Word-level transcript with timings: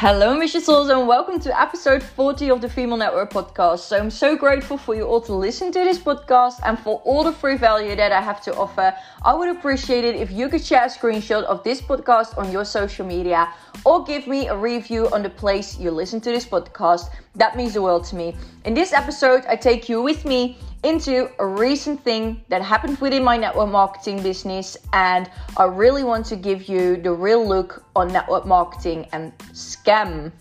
Hello, 0.00 0.32
Ambitious 0.32 0.66
Souls, 0.66 0.90
and 0.90 1.08
welcome 1.08 1.40
to 1.40 1.60
episode 1.60 2.04
40 2.04 2.52
of 2.52 2.60
the 2.60 2.68
Female 2.68 2.98
Network 2.98 3.32
podcast. 3.32 3.80
So, 3.80 3.98
I'm 3.98 4.10
so 4.10 4.36
grateful 4.36 4.78
for 4.78 4.94
you 4.94 5.02
all 5.02 5.20
to 5.22 5.34
listen 5.34 5.72
to 5.72 5.80
this 5.80 5.98
podcast 5.98 6.60
and 6.64 6.78
for 6.78 7.02
all 7.04 7.24
the 7.24 7.32
free 7.32 7.56
value 7.56 7.96
that 7.96 8.12
I 8.12 8.20
have 8.20 8.40
to 8.42 8.54
offer. 8.54 8.94
I 9.24 9.34
would 9.34 9.48
appreciate 9.48 10.04
it 10.04 10.14
if 10.14 10.30
you 10.30 10.48
could 10.48 10.64
share 10.64 10.84
a 10.84 10.88
screenshot 10.88 11.42
of 11.42 11.64
this 11.64 11.80
podcast 11.80 12.38
on 12.38 12.52
your 12.52 12.64
social 12.64 13.04
media 13.04 13.52
or 13.84 14.04
give 14.04 14.28
me 14.28 14.46
a 14.46 14.56
review 14.56 15.08
on 15.12 15.24
the 15.24 15.30
place 15.30 15.76
you 15.80 15.90
listen 15.90 16.20
to 16.20 16.30
this 16.30 16.46
podcast. 16.46 17.10
That 17.34 17.56
means 17.56 17.74
the 17.74 17.82
world 17.82 18.04
to 18.04 18.14
me. 18.14 18.36
In 18.66 18.74
this 18.74 18.92
episode, 18.92 19.46
I 19.48 19.56
take 19.56 19.88
you 19.88 20.00
with 20.00 20.24
me 20.24 20.58
into 20.84 21.30
a 21.38 21.46
recent 21.46 22.02
thing 22.04 22.44
that 22.48 22.62
happened 22.62 22.98
within 22.98 23.24
my 23.24 23.36
network 23.36 23.68
marketing 23.68 24.22
business, 24.22 24.76
and 24.92 25.30
I 25.56 25.64
really 25.64 26.04
want 26.04 26.26
to 26.26 26.36
give 26.36 26.68
you 26.68 26.96
the 26.96 27.12
real 27.12 27.46
look 27.46 27.84
on 27.96 28.12
network 28.12 28.46
marketing 28.46 29.06
and 29.12 29.36
scam. 29.52 30.32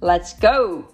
Let's 0.00 0.34
go! 0.34 0.86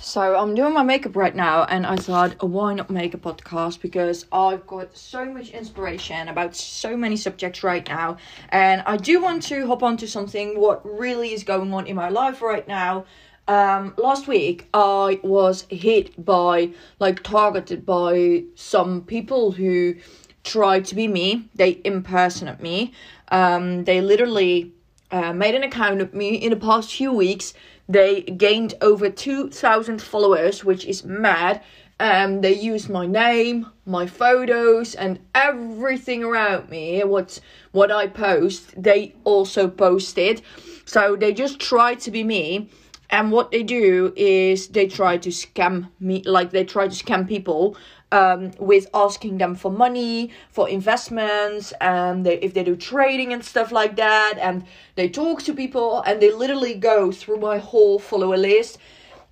So 0.00 0.34
I'm 0.34 0.54
doing 0.54 0.72
my 0.72 0.82
makeup 0.82 1.16
right 1.16 1.36
now, 1.36 1.64
and 1.64 1.84
I 1.84 1.96
thought, 1.96 2.42
why 2.42 2.72
not 2.72 2.88
make 2.88 3.12
a 3.12 3.18
podcast? 3.18 3.82
Because 3.82 4.24
I've 4.32 4.66
got 4.66 4.96
so 4.96 5.26
much 5.26 5.50
inspiration 5.50 6.28
about 6.28 6.56
so 6.56 6.96
many 6.96 7.16
subjects 7.16 7.62
right 7.62 7.86
now, 7.86 8.16
and 8.48 8.82
I 8.86 8.96
do 8.96 9.20
want 9.20 9.42
to 9.44 9.66
hop 9.66 9.82
onto 9.82 10.06
something 10.06 10.58
what 10.58 10.80
really 10.84 11.34
is 11.34 11.44
going 11.44 11.74
on 11.74 11.86
in 11.86 11.94
my 11.94 12.08
life 12.08 12.40
right 12.40 12.66
now 12.66 13.04
um, 13.48 13.94
last 13.96 14.28
week 14.28 14.68
I 14.74 15.20
was 15.22 15.66
hit 15.70 16.24
by, 16.24 16.70
like, 17.00 17.22
targeted 17.22 17.84
by 17.86 18.44
some 18.54 19.02
people 19.02 19.52
who 19.52 19.96
tried 20.44 20.84
to 20.86 20.94
be 20.94 21.08
me. 21.08 21.48
They 21.54 21.80
impersonate 21.84 22.60
me. 22.60 22.92
Um, 23.30 23.84
they 23.84 24.00
literally 24.00 24.72
uh, 25.10 25.32
made 25.32 25.54
an 25.54 25.62
account 25.62 26.02
of 26.02 26.12
me 26.12 26.34
in 26.34 26.50
the 26.50 26.56
past 26.56 26.94
few 26.94 27.12
weeks. 27.12 27.54
They 27.88 28.20
gained 28.22 28.74
over 28.82 29.08
2,000 29.08 30.02
followers, 30.02 30.62
which 30.64 30.84
is 30.84 31.04
mad. 31.04 31.62
Um, 32.00 32.42
they 32.42 32.54
used 32.54 32.88
my 32.90 33.06
name, 33.06 33.66
my 33.86 34.06
photos, 34.06 34.94
and 34.94 35.18
everything 35.34 36.22
around 36.22 36.68
me. 36.68 37.02
What 37.02 37.40
what 37.72 37.90
I 37.90 38.06
post, 38.06 38.80
they 38.80 39.14
also 39.24 39.68
posted. 39.68 40.42
So 40.84 41.16
they 41.16 41.32
just 41.32 41.58
tried 41.58 41.98
to 42.00 42.12
be 42.12 42.22
me 42.22 42.70
and 43.10 43.32
what 43.32 43.50
they 43.50 43.62
do 43.62 44.12
is 44.16 44.68
they 44.68 44.86
try 44.86 45.16
to 45.16 45.30
scam 45.30 45.88
me 45.98 46.22
like 46.24 46.50
they 46.50 46.64
try 46.64 46.88
to 46.88 47.04
scam 47.04 47.26
people 47.26 47.76
um, 48.12 48.52
with 48.58 48.86
asking 48.94 49.38
them 49.38 49.54
for 49.54 49.70
money 49.70 50.30
for 50.50 50.68
investments 50.68 51.72
and 51.80 52.24
they, 52.24 52.38
if 52.38 52.54
they 52.54 52.64
do 52.64 52.76
trading 52.76 53.32
and 53.32 53.44
stuff 53.44 53.70
like 53.72 53.96
that 53.96 54.34
and 54.40 54.64
they 54.94 55.08
talk 55.08 55.42
to 55.42 55.54
people 55.54 56.00
and 56.02 56.20
they 56.20 56.32
literally 56.32 56.74
go 56.74 57.12
through 57.12 57.38
my 57.38 57.58
whole 57.58 57.98
follower 57.98 58.36
list. 58.36 58.78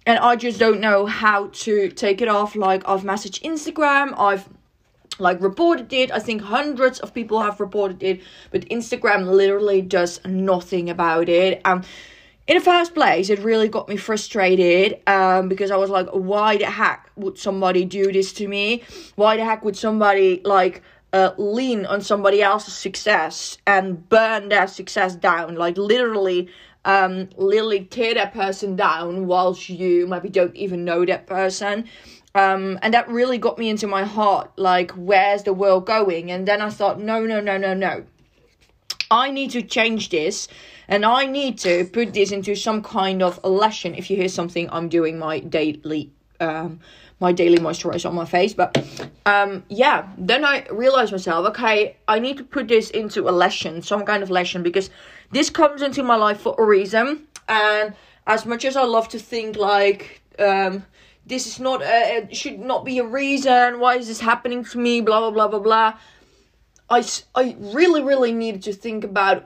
And 0.09 0.21
i 0.21 0.37
just 0.37 0.61
don't 0.61 0.81
know 0.81 1.07
how 1.07 1.49
to 1.49 1.89
take 1.91 2.21
it 2.21 2.29
off. 2.29 2.55
Like 2.55 2.89
i've 2.89 3.03
messaged 3.03 3.43
instagram 3.43 4.15
i've 4.19 4.49
like 5.19 5.41
reported 5.41 5.91
it. 5.93 6.11
I 6.11 6.19
think 6.19 6.43
hundreds 6.43 6.99
of 7.01 7.15
people 7.15 7.41
have 7.41 7.61
reported 7.61 8.03
it 8.03 8.21
but 8.51 8.63
instagram 8.69 9.27
literally 9.27 9.83
does 9.83 10.21
nothing 10.25 10.89
about 10.91 11.29
it. 11.29 11.61
And 11.65 11.85
in 12.47 12.57
the 12.57 12.63
first 12.63 12.95
place, 12.95 13.29
it 13.29 13.41
really 13.41 13.69
got 13.69 13.89
me 13.89 13.97
frustrated 13.97 15.01
um, 15.09 15.49
because 15.49 15.73
I 15.73 15.77
was 15.77 15.91
like, 15.91 16.09
why 16.11 16.57
the 16.57 16.67
heck 16.67 17.11
would 17.17 17.39
somebody 17.39 17.85
do 17.85 18.13
this 18.13 18.33
to 18.35 18.47
me? 18.47 18.85
Why 19.17 19.37
the 19.37 19.45
heck 19.45 19.65
would 19.65 19.77
somebody 19.77 20.43
like 20.45 20.83
uh, 21.13 21.33
lean 21.39 21.87
on 21.87 22.01
somebody 22.03 22.43
else's 22.43 22.75
success 22.75 23.59
and 23.67 24.09
burn 24.09 24.49
their 24.49 24.69
success 24.69 25.17
down? 25.17 25.57
Like 25.57 25.77
literally, 25.77 26.49
um, 26.85 27.29
literally 27.37 27.85
tear 27.85 28.15
that 28.15 28.33
person 28.33 28.77
down 28.77 29.27
whilst 29.27 29.69
you 29.69 30.07
maybe 30.07 30.29
don't 30.29 30.55
even 30.55 30.85
know 30.85 31.05
that 31.05 31.27
person. 31.27 31.89
Um, 32.37 32.79
and 32.83 32.95
that 32.95 33.09
really 33.09 33.39
got 33.39 33.59
me 33.59 33.71
into 33.71 33.89
my 33.89 34.05
heart. 34.05 34.53
Like, 34.57 34.93
where's 34.93 35.43
the 35.43 35.53
world 35.53 35.87
going? 35.87 36.31
And 36.31 36.47
then 36.47 36.61
I 36.61 36.71
thought, 36.71 37.01
no, 37.01 37.25
no, 37.25 37.41
no, 37.41 37.57
no, 37.57 37.75
no. 37.75 38.05
I 39.11 39.31
need 39.31 39.51
to 39.53 39.63
change 39.63 40.11
this 40.11 40.47
and 40.89 41.05
I 41.05 41.27
need 41.27 41.59
to 41.61 41.85
put 41.85 42.15
this 42.15 42.31
into 42.33 42.55
some 42.55 42.83
kind 42.83 43.23
of 43.23 43.43
lesson. 43.45 43.95
If 43.95 44.11
you 44.11 44.17
hear 44.17 44.29
something, 44.29 44.69
I'm 44.71 44.89
doing 44.89 45.19
my 45.19 45.41
daily 45.41 46.11
um 46.41 46.81
my 47.19 47.33
daily 47.33 47.57
moisturizer 47.57 48.07
on 48.07 48.15
my 48.15 48.25
face. 48.25 48.55
But 48.55 48.77
um 49.27 49.65
yeah, 49.69 50.09
then 50.19 50.45
I 50.45 50.67
realized 50.71 51.13
myself, 51.13 51.47
okay, 51.49 51.97
I 52.09 52.19
need 52.19 52.37
to 52.39 52.45
put 52.45 52.69
this 52.69 52.91
into 52.91 53.29
a 53.29 53.33
lesson, 53.33 53.83
some 53.83 54.05
kind 54.05 54.23
of 54.23 54.31
lesson, 54.31 54.63
because 54.63 54.91
this 55.33 55.51
comes 55.51 55.83
into 55.83 56.03
my 56.03 56.17
life 56.17 56.41
for 56.41 56.55
a 56.59 56.65
reason. 56.65 57.27
And 57.49 57.95
as 58.27 58.45
much 58.45 58.65
as 58.65 58.77
I 58.77 58.85
love 58.85 59.09
to 59.09 59.19
think 59.19 59.57
like 59.57 60.23
um 60.39 60.85
this 61.27 61.47
is 61.47 61.59
not 61.59 61.83
a, 61.83 62.19
it 62.19 62.37
should 62.37 62.61
not 62.61 62.85
be 62.85 62.99
a 62.99 63.05
reason 63.05 63.81
why 63.81 63.97
is 63.97 64.07
this 64.07 64.21
happening 64.21 64.65
to 64.65 64.79
me 64.79 65.01
blah 65.01 65.19
blah 65.21 65.31
blah 65.31 65.49
blah 65.49 65.59
blah 65.59 65.95
I, 66.89 67.05
I 67.35 67.57
really, 67.59 68.03
really 68.03 68.33
needed 68.33 68.63
to 68.65 68.73
think 68.73 69.05
about 69.05 69.45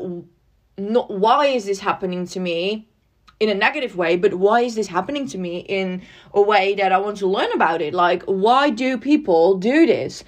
not 0.81 1.11
why 1.11 1.47
is 1.47 1.67
this 1.67 1.81
happening 1.81 2.27
to 2.29 2.41
me 2.41 2.89
in 3.39 3.49
a 3.49 3.55
negative 3.55 3.97
way, 3.97 4.17
but 4.17 4.35
why 4.35 4.61
is 4.61 4.75
this 4.75 4.87
happening 4.87 5.27
to 5.29 5.39
me 5.39 5.61
in 5.61 6.03
a 6.35 6.43
way 6.43 6.75
that 6.75 6.93
I 6.93 6.99
want 6.99 7.17
to 7.19 7.27
learn 7.27 7.51
about 7.53 7.81
it? 7.81 7.95
Like, 7.95 8.23
why 8.25 8.69
do 8.71 8.99
people 8.99 9.57
do 9.57 9.87
this? 9.87 10.25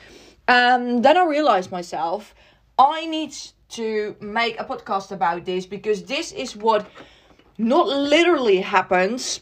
Um, 0.48 1.02
then 1.02 1.16
I 1.16 1.24
realized 1.24 1.70
myself, 1.70 2.34
I 2.78 3.06
need 3.06 3.34
to 3.70 4.16
make 4.20 4.58
a 4.58 4.64
podcast 4.64 5.12
about 5.12 5.44
this 5.44 5.66
because 5.66 6.04
this 6.04 6.32
is 6.32 6.56
what 6.56 6.86
not 7.58 7.86
literally 7.86 8.60
happens 8.60 9.40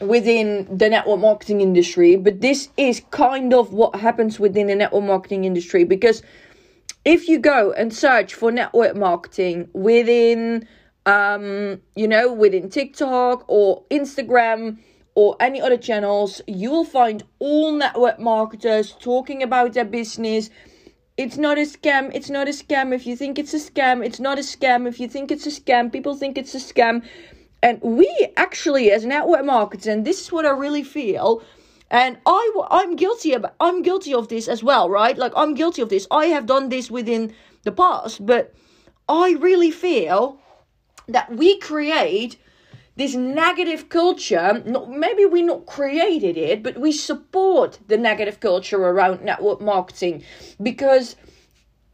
within 0.00 0.66
the 0.76 0.88
network 0.88 1.20
marketing 1.20 1.60
industry, 1.60 2.16
but 2.16 2.40
this 2.40 2.68
is 2.76 3.02
kind 3.10 3.52
of 3.52 3.72
what 3.72 3.96
happens 3.96 4.38
within 4.38 4.66
the 4.68 4.74
network 4.74 5.04
marketing 5.04 5.44
industry 5.44 5.84
because 5.84 6.22
if 7.06 7.28
you 7.28 7.38
go 7.38 7.70
and 7.70 7.94
search 7.94 8.34
for 8.34 8.50
network 8.50 8.96
marketing 8.96 9.68
within 9.72 10.66
um 11.06 11.80
you 11.94 12.08
know 12.08 12.32
within 12.32 12.68
TikTok 12.68 13.44
or 13.46 13.84
Instagram 13.92 14.78
or 15.14 15.36
any 15.38 15.60
other 15.60 15.76
channels 15.76 16.42
you 16.48 16.68
will 16.68 16.84
find 16.84 17.22
all 17.38 17.70
network 17.70 18.18
marketers 18.18 18.92
talking 18.98 19.42
about 19.42 19.72
their 19.72 19.84
business. 19.84 20.50
It's 21.16 21.38
not 21.38 21.56
a 21.56 21.62
scam. 21.62 22.10
It's 22.12 22.28
not 22.28 22.46
a 22.48 22.50
scam 22.50 22.92
if 22.92 23.06
you 23.06 23.16
think 23.16 23.38
it's 23.38 23.54
a 23.54 23.58
scam. 23.70 24.04
It's 24.04 24.20
not 24.20 24.38
a 24.38 24.42
scam 24.42 24.86
if 24.86 25.00
you 25.00 25.08
think 25.08 25.30
it's 25.30 25.46
a 25.46 25.50
scam. 25.50 25.90
People 25.90 26.14
think 26.16 26.36
it's 26.36 26.54
a 26.54 26.58
scam. 26.58 27.02
And 27.62 27.80
we 27.82 28.10
actually 28.36 28.90
as 28.90 29.06
network 29.06 29.44
marketers 29.44 29.86
and 29.86 30.04
this 30.04 30.20
is 30.20 30.32
what 30.32 30.44
I 30.44 30.50
really 30.50 30.82
feel 30.82 31.40
and 31.90 32.18
I, 32.26 32.52
I'm 32.70 32.96
guilty 32.96 33.32
of, 33.32 33.46
I'm 33.60 33.82
guilty 33.82 34.12
of 34.12 34.28
this 34.28 34.48
as 34.48 34.62
well, 34.62 34.90
right? 34.90 35.16
Like 35.16 35.32
I'm 35.36 35.54
guilty 35.54 35.82
of 35.82 35.88
this. 35.88 36.06
I 36.10 36.26
have 36.26 36.46
done 36.46 36.68
this 36.68 36.90
within 36.90 37.34
the 37.62 37.72
past, 37.72 38.24
but 38.24 38.54
I 39.08 39.36
really 39.38 39.70
feel 39.70 40.40
that 41.08 41.30
we 41.32 41.58
create 41.58 42.38
this 42.96 43.14
negative 43.14 43.88
culture. 43.88 44.62
Not, 44.66 44.90
maybe 44.90 45.26
we 45.26 45.42
not 45.42 45.66
created 45.66 46.36
it, 46.36 46.62
but 46.62 46.78
we 46.78 46.90
support 46.90 47.78
the 47.86 47.96
negative 47.96 48.40
culture 48.40 48.82
around 48.82 49.22
network 49.22 49.60
marketing 49.60 50.24
because 50.60 51.14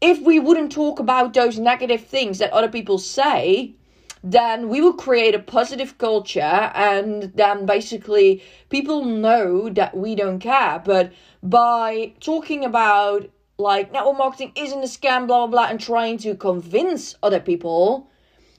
if 0.01 0.21
we 0.21 0.39
wouldn't 0.39 0.71
talk 0.71 0.99
about 0.99 1.33
those 1.33 1.59
negative 1.59 2.05
things 2.05 2.39
that 2.39 2.51
other 2.51 2.69
people 2.69 2.97
say, 2.97 3.75
then 4.23 4.69
we 4.69 4.79
will 4.79 4.93
create 4.93 5.35
a 5.35 5.39
positive 5.39 5.97
culture 5.97 6.39
and 6.39 7.23
then 7.35 7.65
basically 7.65 8.41
people 8.69 9.03
know 9.03 9.69
that 9.69 9.95
we 9.95 10.15
don't 10.15 10.39
care. 10.39 10.81
But 10.83 11.11
by 11.41 12.13
talking 12.21 12.63
about 12.63 13.29
like 13.57 13.91
network 13.91 14.17
marketing 14.17 14.53
isn't 14.55 14.79
a 14.79 14.87
scam, 14.87 15.27
blah 15.27 15.45
blah 15.45 15.47
blah, 15.47 15.65
and 15.65 15.79
trying 15.79 16.17
to 16.19 16.35
convince 16.35 17.15
other 17.21 17.39
people, 17.39 18.09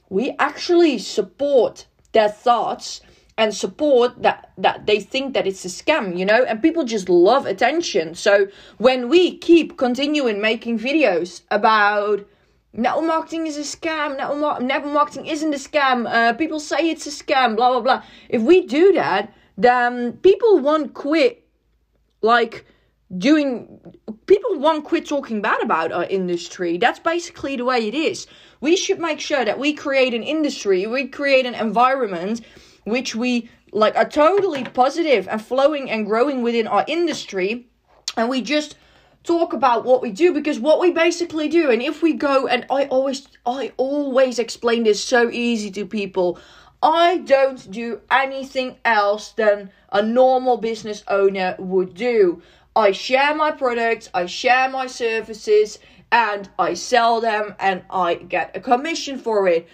we 0.09 0.35
actually 0.37 0.99
support 0.99 1.87
their 2.11 2.29
thoughts 2.29 3.01
and 3.37 3.53
support 3.53 4.21
that 4.21 4.51
that 4.57 4.85
they 4.85 4.99
think 4.99 5.33
that 5.33 5.45
it's 5.45 5.65
a 5.65 5.67
scam 5.67 6.17
you 6.17 6.25
know 6.25 6.43
and 6.45 6.61
people 6.61 6.85
just 6.85 7.09
love 7.09 7.45
attention 7.45 8.15
so 8.15 8.47
when 8.77 9.09
we 9.09 9.37
keep 9.37 9.77
continuing 9.77 10.39
making 10.39 10.79
videos 10.79 11.41
about 11.51 12.25
network 12.77 13.05
marketing 13.05 13.47
is 13.47 13.57
a 13.57 13.61
scam. 13.61 14.17
Network, 14.17 14.61
network 14.61 14.93
marketing 14.93 15.25
isn't 15.27 15.53
a 15.53 15.57
scam. 15.57 16.07
Uh, 16.07 16.33
people 16.33 16.59
say 16.59 16.89
it's 16.89 17.07
a 17.07 17.09
scam. 17.09 17.55
Blah 17.55 17.71
blah 17.71 17.81
blah. 17.81 18.03
If 18.29 18.41
we 18.41 18.65
do 18.65 18.93
that, 18.93 19.33
then 19.57 20.13
people 20.17 20.59
won't 20.59 20.93
quit. 20.93 21.47
Like 22.21 22.65
doing, 23.17 23.79
people 24.25 24.59
won't 24.59 24.83
quit 24.83 25.05
talking 25.07 25.41
bad 25.41 25.61
about 25.61 25.91
our 25.91 26.05
industry. 26.05 26.77
That's 26.77 26.99
basically 26.99 27.55
the 27.55 27.65
way 27.65 27.87
it 27.87 27.93
is. 27.93 28.27
We 28.61 28.75
should 28.75 28.99
make 28.99 29.19
sure 29.19 29.45
that 29.45 29.59
we 29.59 29.73
create 29.73 30.13
an 30.13 30.23
industry, 30.23 30.87
we 30.87 31.07
create 31.07 31.45
an 31.45 31.53
environment 31.53 32.41
which 32.85 33.15
we 33.15 33.49
like 33.71 33.95
are 33.95 34.07
totally 34.07 34.63
positive 34.63 35.27
and 35.27 35.41
flowing 35.41 35.89
and 35.89 36.05
growing 36.05 36.41
within 36.41 36.67
our 36.67 36.85
industry, 36.87 37.67
and 38.15 38.29
we 38.29 38.41
just 38.41 38.75
talk 39.25 39.53
about 39.53 39.85
what 39.85 40.01
we 40.01 40.11
do 40.11 40.33
because 40.33 40.59
what 40.59 40.79
we 40.79 40.91
basically 40.91 41.49
do 41.49 41.71
and 41.71 41.81
if 41.81 42.01
we 42.01 42.13
go 42.13 42.47
and 42.47 42.65
I 42.69 42.85
always 42.85 43.27
I 43.45 43.73
always 43.77 44.39
explain 44.39 44.83
this 44.83 45.03
so 45.03 45.29
easy 45.29 45.71
to 45.71 45.85
people 45.85 46.39
I 46.83 47.17
don't 47.17 47.71
do 47.71 48.01
anything 48.11 48.77
else 48.85 49.31
than 49.31 49.71
a 49.91 50.03
normal 50.03 50.57
business 50.57 51.03
owner 51.07 51.55
would 51.57 51.95
do. 51.95 52.43
I 52.75 52.91
share 52.91 53.33
my 53.33 53.51
products, 53.51 54.09
I 54.13 54.27
share 54.27 54.69
my 54.69 54.85
services, 54.85 55.79
and 56.11 56.47
I 56.59 56.75
sell 56.75 57.21
them 57.21 57.55
and 57.59 57.83
I 57.89 58.15
get 58.15 58.55
a 58.55 58.59
commission 58.59 59.17
for 59.17 59.47
it 59.47 59.67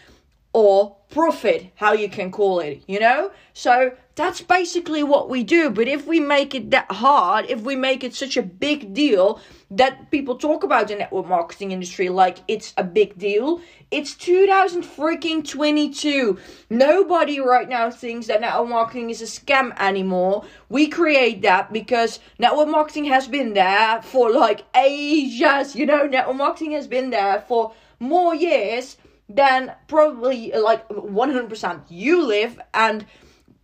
or 0.53 0.95
profit, 1.09 1.71
how 1.75 1.93
you 1.93 2.09
can 2.09 2.31
call 2.31 2.59
it, 2.59 2.81
you 2.87 2.99
know? 2.99 3.31
So 3.53 3.91
that's 4.15 4.41
basically 4.41 5.03
what 5.03 5.29
we 5.29 5.43
do. 5.43 5.69
But 5.69 5.87
if 5.87 6.05
we 6.05 6.19
make 6.19 6.53
it 6.53 6.71
that 6.71 6.91
hard, 6.91 7.45
if 7.49 7.61
we 7.61 7.75
make 7.75 8.03
it 8.03 8.13
such 8.13 8.35
a 8.35 8.41
big 8.41 8.93
deal 8.93 9.39
that 9.71 10.11
people 10.11 10.35
talk 10.35 10.63
about 10.63 10.89
the 10.89 10.95
network 10.95 11.27
marketing 11.27 11.71
industry 11.71 12.09
like 12.09 12.39
it's 12.47 12.73
a 12.77 12.83
big 12.83 13.17
deal, 13.17 13.61
it's 13.89 14.13
2000 14.15 14.83
freaking 14.83 15.47
22. 15.47 16.37
Nobody 16.69 17.39
right 17.39 17.69
now 17.69 17.89
thinks 17.89 18.27
that 18.27 18.41
network 18.41 18.69
marketing 18.69 19.09
is 19.09 19.21
a 19.21 19.25
scam 19.25 19.73
anymore. 19.79 20.43
We 20.67 20.87
create 20.87 21.41
that 21.43 21.71
because 21.71 22.19
network 22.37 22.67
marketing 22.67 23.05
has 23.05 23.27
been 23.27 23.53
there 23.53 24.01
for 24.01 24.29
like 24.31 24.65
ages. 24.75 25.75
You 25.75 25.85
know, 25.85 26.05
network 26.05 26.37
marketing 26.37 26.73
has 26.73 26.87
been 26.87 27.11
there 27.11 27.41
for 27.47 27.73
more 27.99 28.35
years 28.35 28.97
than 29.29 29.73
probably 29.87 30.51
like 30.51 30.87
100% 30.89 31.81
you 31.89 32.25
live 32.25 32.59
and 32.73 33.05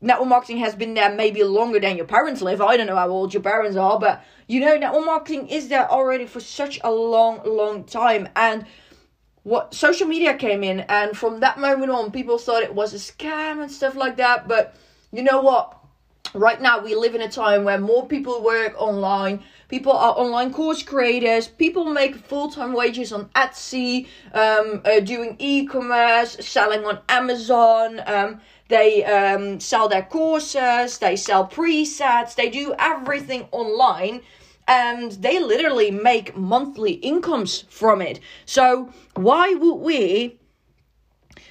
network 0.01 0.29
marketing 0.29 0.57
has 0.57 0.75
been 0.75 0.93
there 0.93 1.13
maybe 1.13 1.43
longer 1.43 1.79
than 1.79 1.97
your 1.97 2.05
parents 2.05 2.41
live. 2.41 2.61
I 2.61 2.77
don't 2.77 2.87
know 2.87 2.95
how 2.95 3.09
old 3.09 3.33
your 3.33 3.43
parents 3.43 3.77
are, 3.77 3.99
but 3.99 4.23
you 4.47 4.59
know, 4.59 4.77
network 4.77 5.05
marketing 5.05 5.47
is 5.49 5.67
there 5.67 5.89
already 5.89 6.25
for 6.25 6.39
such 6.39 6.79
a 6.83 6.91
long, 6.91 7.41
long 7.45 7.83
time. 7.83 8.29
And 8.35 8.65
what 9.43 9.73
social 9.73 10.07
media 10.07 10.35
came 10.35 10.63
in, 10.63 10.81
and 10.81 11.17
from 11.17 11.39
that 11.39 11.59
moment 11.59 11.91
on, 11.91 12.11
people 12.11 12.37
thought 12.37 12.63
it 12.63 12.75
was 12.75 12.93
a 12.93 12.97
scam 12.97 13.61
and 13.61 13.71
stuff 13.71 13.95
like 13.95 14.17
that. 14.17 14.47
But 14.47 14.75
you 15.11 15.23
know 15.23 15.41
what? 15.41 15.73
Right 16.33 16.61
now, 16.61 16.79
we 16.81 16.93
live 16.95 17.15
in 17.15 17.21
a 17.21 17.29
time 17.29 17.63
where 17.63 17.79
more 17.79 18.05
people 18.05 18.43
work 18.43 18.75
online. 18.77 19.43
People 19.69 19.93
are 19.93 20.13
online 20.17 20.53
course 20.53 20.83
creators. 20.83 21.47
People 21.47 21.85
make 21.85 22.15
full 22.15 22.49
time 22.51 22.73
wages 22.73 23.11
on 23.11 23.29
Etsy, 23.29 24.07
um, 24.33 24.81
uh, 24.85 24.99
doing 24.99 25.35
e 25.39 25.65
commerce, 25.65 26.37
selling 26.41 26.85
on 26.85 26.99
Amazon. 27.07 28.01
Um, 28.05 28.41
they 28.69 29.03
um, 29.05 29.59
sell 29.59 29.87
their 29.87 30.03
courses, 30.03 30.97
they 30.97 31.15
sell 31.15 31.47
presets, 31.47 32.35
they 32.35 32.49
do 32.49 32.73
everything 32.77 33.47
online 33.51 34.21
and 34.67 35.13
they 35.13 35.39
literally 35.39 35.91
make 35.91 36.35
monthly 36.35 36.93
incomes 36.93 37.63
from 37.69 38.01
it. 38.01 38.19
So 38.45 38.91
why 39.15 39.53
would 39.53 39.75
we 39.75 40.39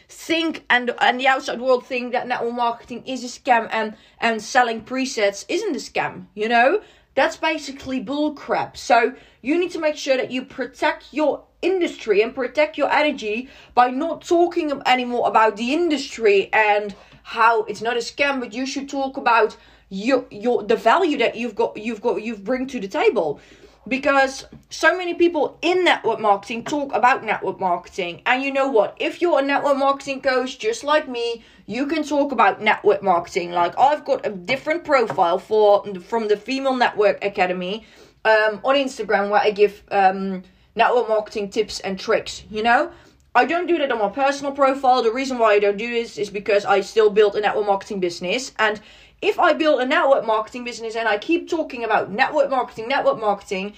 think 0.09 0.65
and 0.71 0.95
and 1.01 1.19
the 1.19 1.27
outside 1.27 1.61
world 1.61 1.87
think 1.87 2.13
that 2.13 2.27
network 2.27 2.55
marketing 2.55 3.03
is 3.07 3.25
a 3.25 3.27
scam 3.27 3.69
and 3.73 3.97
and 4.21 4.43
selling 4.43 4.83
presets 4.83 5.45
isn't 5.49 5.75
a 5.75 5.79
scam, 5.79 6.27
you 6.35 6.49
know? 6.49 6.83
That's 7.17 7.37
basically 7.37 8.05
bullcrap. 8.05 8.77
So 8.77 9.15
you 9.41 9.59
need 9.59 9.71
to 9.73 9.81
make 9.81 9.97
sure 9.97 10.17
that 10.19 10.31
you 10.31 10.45
protect 10.45 11.13
your 11.13 11.45
industry 11.63 12.21
and 12.21 12.35
protect 12.35 12.77
your 12.77 12.93
energy 12.93 13.49
by 13.75 13.91
not 13.91 14.23
talking 14.23 14.71
anymore 14.85 15.27
about 15.27 15.57
the 15.57 15.73
industry 15.73 16.51
and 16.53 16.95
how 17.23 17.65
it's 17.65 17.81
not 17.81 17.97
a 17.97 18.01
scam, 18.01 18.39
but 18.39 18.53
you 18.53 18.67
should 18.67 18.89
talk 18.89 19.17
about 19.17 19.57
your 19.89 20.27
your 20.31 20.63
the 20.63 20.77
value 20.77 21.17
that 21.17 21.37
you've 21.37 21.55
got 21.55 21.77
you've 21.77 22.03
got 22.03 22.21
you've 22.23 22.45
bring 22.45 22.67
to 22.67 22.81
the 22.81 22.89
table 22.89 23.41
because 23.89 24.47
so 24.71 24.97
many 24.97 25.15
people 25.15 25.59
in 25.63 25.85
network 25.85 26.21
marketing 26.21 26.65
talk 26.65 26.93
about 26.95 27.25
network 27.25 27.61
marketing 27.61 28.21
and 28.27 28.43
you 28.43 28.53
know 28.53 28.69
what 28.69 28.97
if 28.99 29.21
you're 29.21 29.39
a 29.39 29.43
network 29.43 29.77
marketing 29.77 30.21
coach 30.21 30.59
just 30.59 30.83
like 30.83 31.09
me 31.09 31.45
you 31.67 31.87
can 31.87 32.03
talk 32.03 32.33
about 32.33 32.61
network 32.61 33.03
marketing 33.03 33.53
like 33.53 33.79
i've 33.79 34.05
got 34.05 34.25
a 34.27 34.31
different 34.31 34.85
profile 34.85 35.39
for 35.39 35.85
from 36.01 36.27
the 36.29 36.37
female 36.37 36.75
network 36.75 37.23
academy 37.25 37.85
um, 38.25 38.61
on 38.65 38.75
instagram 38.75 39.31
where 39.31 39.41
i 39.41 39.51
give 39.51 39.83
um, 39.93 40.43
network 40.75 41.09
marketing 41.09 41.49
tips 41.49 41.81
and 41.81 41.99
tricks 41.99 42.43
you 42.51 42.63
know 42.63 42.91
I 43.37 43.45
don't 43.45 43.67
do 43.67 43.77
that 43.77 43.93
on 43.93 43.99
my 43.99 44.09
personal 44.09 44.51
profile. 44.51 45.03
The 45.03 45.13
reason 45.13 45.39
why 45.39 45.53
I 45.53 45.59
don't 45.59 45.77
do 45.77 45.91
this 45.91 46.17
is 46.17 46.31
because 46.31 46.65
I 46.65 46.81
still 46.81 47.11
build 47.11 47.37
a 47.37 47.41
network 47.43 47.67
marketing 47.67 48.01
business. 48.01 48.53
And 48.59 48.81
if 49.23 49.39
I 49.39 49.53
build 49.53 49.81
a 49.81 49.87
network 49.87 50.27
marketing 50.27 50.65
business 50.65 50.97
and 50.97 51.09
I 51.09 51.19
keep 51.19 51.49
talking 51.49 51.85
about 51.85 52.11
network 52.11 52.51
marketing, 52.51 52.89
network 52.89 53.19
marketing, 53.19 53.75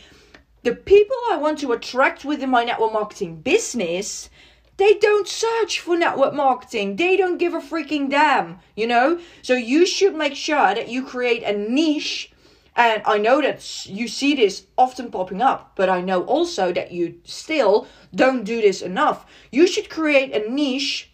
the 0.62 0.74
people 0.74 1.16
I 1.30 1.36
want 1.36 1.58
to 1.60 1.72
attract 1.72 2.24
within 2.24 2.50
my 2.50 2.64
network 2.64 2.92
marketing 2.92 3.40
business, 3.40 4.28
they 4.76 4.94
don't 4.94 5.28
search 5.28 5.80
for 5.80 5.96
network 5.96 6.34
marketing. 6.34 6.96
They 6.96 7.16
don't 7.16 7.38
give 7.38 7.54
a 7.54 7.60
freaking 7.60 8.10
damn, 8.10 8.58
you 8.76 8.86
know? 8.86 9.20
So 9.42 9.54
you 9.54 9.86
should 9.86 10.14
make 10.14 10.34
sure 10.34 10.74
that 10.74 10.88
you 10.88 11.04
create 11.04 11.42
a 11.42 11.52
niche 11.52 12.32
and 12.78 13.02
I 13.06 13.18
know 13.18 13.42
that 13.42 13.86
you 13.86 14.06
see 14.06 14.34
this 14.34 14.66
often 14.78 15.10
popping 15.10 15.42
up, 15.42 15.72
but 15.74 15.88
I 15.88 16.00
know 16.00 16.22
also 16.22 16.72
that 16.72 16.92
you 16.92 17.16
still 17.24 17.88
don't 18.14 18.44
do 18.44 18.60
this 18.60 18.82
enough. 18.82 19.26
You 19.50 19.66
should 19.66 19.90
create 19.90 20.32
a 20.32 20.48
niche, 20.48 21.10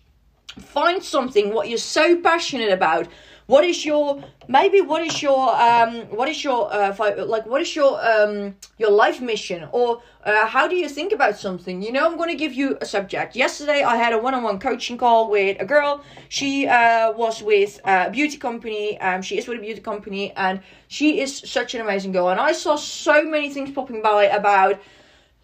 find 0.59 1.03
something 1.03 1.55
what 1.55 1.71
you're 1.71 1.79
so 1.79 2.21
passionate 2.21 2.71
about 2.71 3.09
what 3.47 3.65
is 3.65 3.85
your 3.85 4.23
maybe 4.49 4.81
what 4.81 5.03
is 5.03 5.23
your 5.23 5.55
um 5.55 5.97
what 6.09 6.29
is 6.29 6.43
your 6.43 6.73
uh 6.73 6.95
like 7.27 7.45
what 7.47 7.61
is 7.61 7.77
your 7.77 8.03
um 8.05 8.55
your 8.79 8.91
life 8.91 9.21
mission? 9.21 9.69
Or 9.73 10.03
uh, 10.25 10.47
how 10.47 10.67
do 10.67 10.77
you 10.77 10.89
think 10.89 11.13
about 11.13 11.37
something? 11.39 11.83
You 11.83 11.93
know 11.93 12.07
i'm 12.07 12.17
going 12.17 12.31
to 12.31 12.37
give 12.37 12.55
you 12.55 12.79
a 12.81 12.87
subject. 12.87 13.37
Yesterday 13.37 13.83
i 13.83 13.97
had 13.97 14.13
a 14.15 14.19
one-on-one 14.19 14.59
coaching 14.61 14.97
call 14.97 15.31
with 15.31 15.61
a 15.61 15.65
girl. 15.65 16.03
She 16.29 16.67
uh 16.67 17.13
was 17.13 17.43
with 17.43 17.81
a 17.85 18.11
beauty 18.11 18.39
company 18.39 18.99
um 19.01 19.21
she 19.21 19.37
is 19.37 19.47
with 19.47 19.59
a 19.59 19.61
beauty 19.61 19.81
company 19.81 20.33
and 20.33 20.61
she 20.89 21.21
is 21.21 21.37
such 21.37 21.75
an 21.75 21.83
amazing 21.83 22.13
girl. 22.13 22.31
And 22.31 22.41
i 22.41 22.53
saw 22.53 22.77
so 22.77 23.25
many 23.25 23.51
things 23.51 23.71
popping 23.73 24.01
by 24.01 24.25
about 24.25 24.81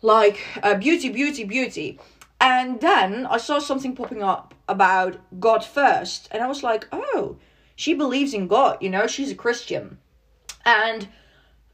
like 0.00 0.38
uh, 0.62 0.74
beauty 0.74 1.10
beauty 1.10 1.44
beauty. 1.44 1.98
And 2.40 2.80
then 2.80 3.26
i 3.26 3.36
saw 3.36 3.58
something 3.58 3.94
popping 3.94 4.22
up 4.22 4.54
about 4.66 5.18
god 5.38 5.62
first. 5.62 6.28
And 6.30 6.42
i 6.42 6.46
was 6.46 6.62
like 6.62 6.88
oh 6.92 7.36
she 7.80 7.94
believes 7.94 8.34
in 8.34 8.46
God, 8.46 8.76
you 8.82 8.90
know, 8.90 9.06
she's 9.06 9.30
a 9.30 9.34
Christian. 9.34 9.96
And 10.66 11.08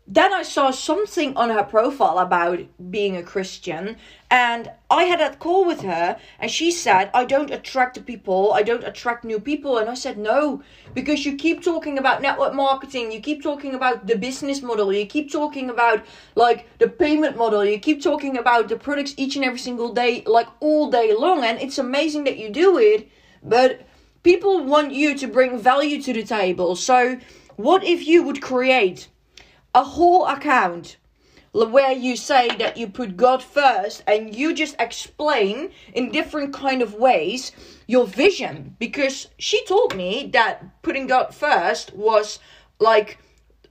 then 0.06 0.32
I 0.32 0.44
saw 0.44 0.70
something 0.70 1.36
on 1.36 1.50
her 1.50 1.64
profile 1.64 2.20
about 2.20 2.60
being 2.92 3.16
a 3.16 3.24
Christian, 3.24 3.96
and 4.30 4.70
I 4.88 5.02
had 5.02 5.18
that 5.18 5.40
call 5.40 5.64
with 5.66 5.80
her, 5.80 6.16
and 6.38 6.48
she 6.48 6.70
said, 6.70 7.10
I 7.12 7.24
don't 7.24 7.50
attract 7.50 8.06
people, 8.06 8.52
I 8.52 8.62
don't 8.62 8.84
attract 8.84 9.24
new 9.24 9.40
people. 9.40 9.78
And 9.78 9.90
I 9.90 9.94
said, 9.94 10.16
No, 10.16 10.62
because 10.94 11.26
you 11.26 11.34
keep 11.34 11.64
talking 11.64 11.98
about 11.98 12.22
network 12.22 12.54
marketing, 12.54 13.10
you 13.10 13.18
keep 13.20 13.42
talking 13.42 13.74
about 13.74 14.06
the 14.06 14.16
business 14.16 14.62
model, 14.62 14.92
you 14.92 15.06
keep 15.06 15.32
talking 15.32 15.70
about 15.70 16.04
like 16.36 16.68
the 16.78 16.88
payment 16.88 17.36
model, 17.36 17.64
you 17.64 17.80
keep 17.80 18.00
talking 18.00 18.38
about 18.38 18.68
the 18.68 18.76
products 18.76 19.14
each 19.16 19.34
and 19.34 19.44
every 19.44 19.58
single 19.58 19.92
day, 19.92 20.22
like 20.24 20.46
all 20.60 20.88
day 20.88 21.12
long, 21.12 21.42
and 21.42 21.60
it's 21.60 21.78
amazing 21.78 22.22
that 22.24 22.38
you 22.38 22.48
do 22.48 22.78
it, 22.78 23.08
but 23.42 23.80
People 24.26 24.64
want 24.64 24.90
you 24.90 25.16
to 25.18 25.28
bring 25.28 25.56
value 25.56 26.02
to 26.02 26.12
the 26.12 26.24
table. 26.24 26.74
So, 26.74 27.20
what 27.54 27.84
if 27.84 28.08
you 28.08 28.24
would 28.24 28.42
create 28.42 29.06
a 29.72 29.84
whole 29.84 30.26
account 30.26 30.96
where 31.52 31.92
you 31.92 32.16
say 32.16 32.48
that 32.56 32.76
you 32.76 32.88
put 32.88 33.16
God 33.16 33.40
first 33.40 34.02
and 34.04 34.34
you 34.34 34.52
just 34.52 34.74
explain 34.80 35.70
in 35.94 36.10
different 36.10 36.52
kind 36.52 36.82
of 36.82 36.94
ways 36.94 37.52
your 37.86 38.04
vision 38.04 38.74
because 38.80 39.28
she 39.38 39.64
told 39.64 39.94
me 39.94 40.28
that 40.32 40.82
putting 40.82 41.06
God 41.06 41.32
first 41.32 41.94
was 41.94 42.40
like 42.80 43.18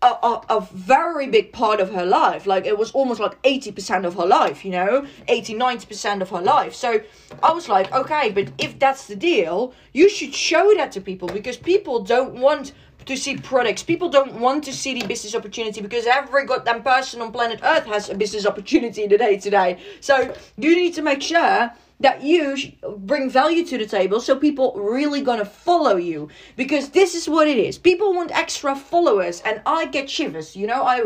a, 0.06 0.28
a, 0.28 0.46
a, 0.58 0.68
very 0.72 1.28
big 1.28 1.52
part 1.52 1.80
of 1.80 1.92
her 1.92 2.06
life. 2.06 2.46
Like 2.46 2.66
it 2.66 2.78
was 2.78 2.92
almost 2.92 3.20
like 3.20 3.42
80% 3.42 4.06
of 4.06 4.14
her 4.16 4.26
life, 4.26 4.64
you 4.64 4.72
know, 4.72 5.06
80, 5.28 5.56
90% 5.56 6.22
of 6.22 6.30
her 6.30 6.42
life. 6.42 6.76
So 6.76 7.02
I 7.42 7.52
was 7.52 7.68
like, 7.68 7.92
okay, 7.92 8.30
but 8.30 8.52
if 8.58 8.78
that's 8.78 9.08
the 9.08 9.16
deal, 9.16 9.74
you 9.94 10.10
should 10.10 10.34
show 10.34 10.74
that 10.76 10.92
to 10.94 11.02
people 11.02 11.28
because 11.28 11.58
people 11.58 12.04
don't 12.04 12.36
want 12.36 12.74
to 13.06 13.18
see 13.18 13.38
products. 13.38 13.84
People 13.84 14.10
don't 14.10 14.34
want 14.40 14.64
to 14.66 14.74
see 14.74 15.00
the 15.00 15.08
business 15.08 15.36
opportunity 15.36 15.82
because 15.82 16.06
every 16.06 16.46
goddamn 16.46 16.84
person 16.84 17.22
on 17.22 17.32
planet 17.32 17.60
Earth 17.64 17.86
has 17.86 18.10
a 18.10 18.16
business 18.16 18.46
opportunity 18.46 19.08
today 19.08 19.38
today. 19.38 19.80
So 20.02 20.34
you 20.58 20.76
need 20.76 20.94
to 20.96 21.02
make 21.02 21.22
sure 21.22 21.72
that 22.00 22.22
you 22.22 22.58
bring 22.98 23.30
value 23.30 23.66
to 23.66 23.78
the 23.78 23.86
table 23.86 24.20
so 24.20 24.36
people 24.36 24.74
really 24.76 25.22
gonna 25.22 25.46
follow 25.46 25.96
you. 25.96 26.30
Because 26.56 26.90
this 26.90 27.16
is 27.16 27.30
what 27.30 27.48
it 27.48 27.58
is. 27.58 27.78
People 27.78 28.14
want 28.14 28.32
extra 28.38 28.76
followers 28.76 29.42
and 29.46 29.62
i 29.66 29.86
get 29.86 30.10
shivers 30.10 30.56
you 30.56 30.68
know? 30.68 30.84
I 30.84 30.98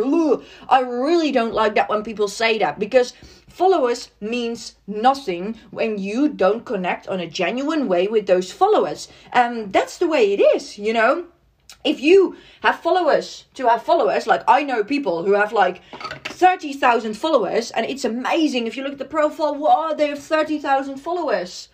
i 0.70 0.82
really 0.82 1.32
don't 1.32 1.54
like 1.54 1.76
that 1.76 1.90
when 1.90 2.04
people 2.04 2.28
say 2.28 2.58
that 2.60 2.80
because 2.80 3.14
followers 3.48 4.12
means 4.22 4.76
nothing 4.88 5.56
when 5.72 5.98
you 5.98 6.30
don't 6.30 6.66
connect 6.66 7.08
on 7.08 7.20
a 7.20 7.28
genuine 7.28 7.88
way 7.88 8.08
with 8.08 8.26
those 8.26 8.52
followers. 8.52 9.08
And 9.34 9.74
that's 9.74 9.98
the 9.98 10.08
way 10.08 10.34
it 10.34 10.42
is 10.56 10.78
you 10.78 10.94
know 10.94 11.26
if 11.84 12.02
you 12.02 12.36
have 12.62 12.80
followers 12.80 13.46
to 13.54 13.68
have 13.68 13.82
followers 13.84 14.28
like 14.28 14.44
i 14.48 14.64
know 14.64 14.84
people 14.84 15.24
who 15.24 15.34
have 15.34 15.54
like 15.54 15.82
30,000 16.40 17.16
followers, 17.16 17.70
and 17.72 17.86
it's 17.86 18.06
amazing. 18.06 18.66
If 18.66 18.78
you 18.78 18.84
look 18.84 18.94
at 18.94 18.98
the 18.98 19.04
profile, 19.04 19.56
wow, 19.56 19.92
they 19.92 20.08
have 20.08 20.20
30,000 20.20 20.96
followers. 20.96 21.68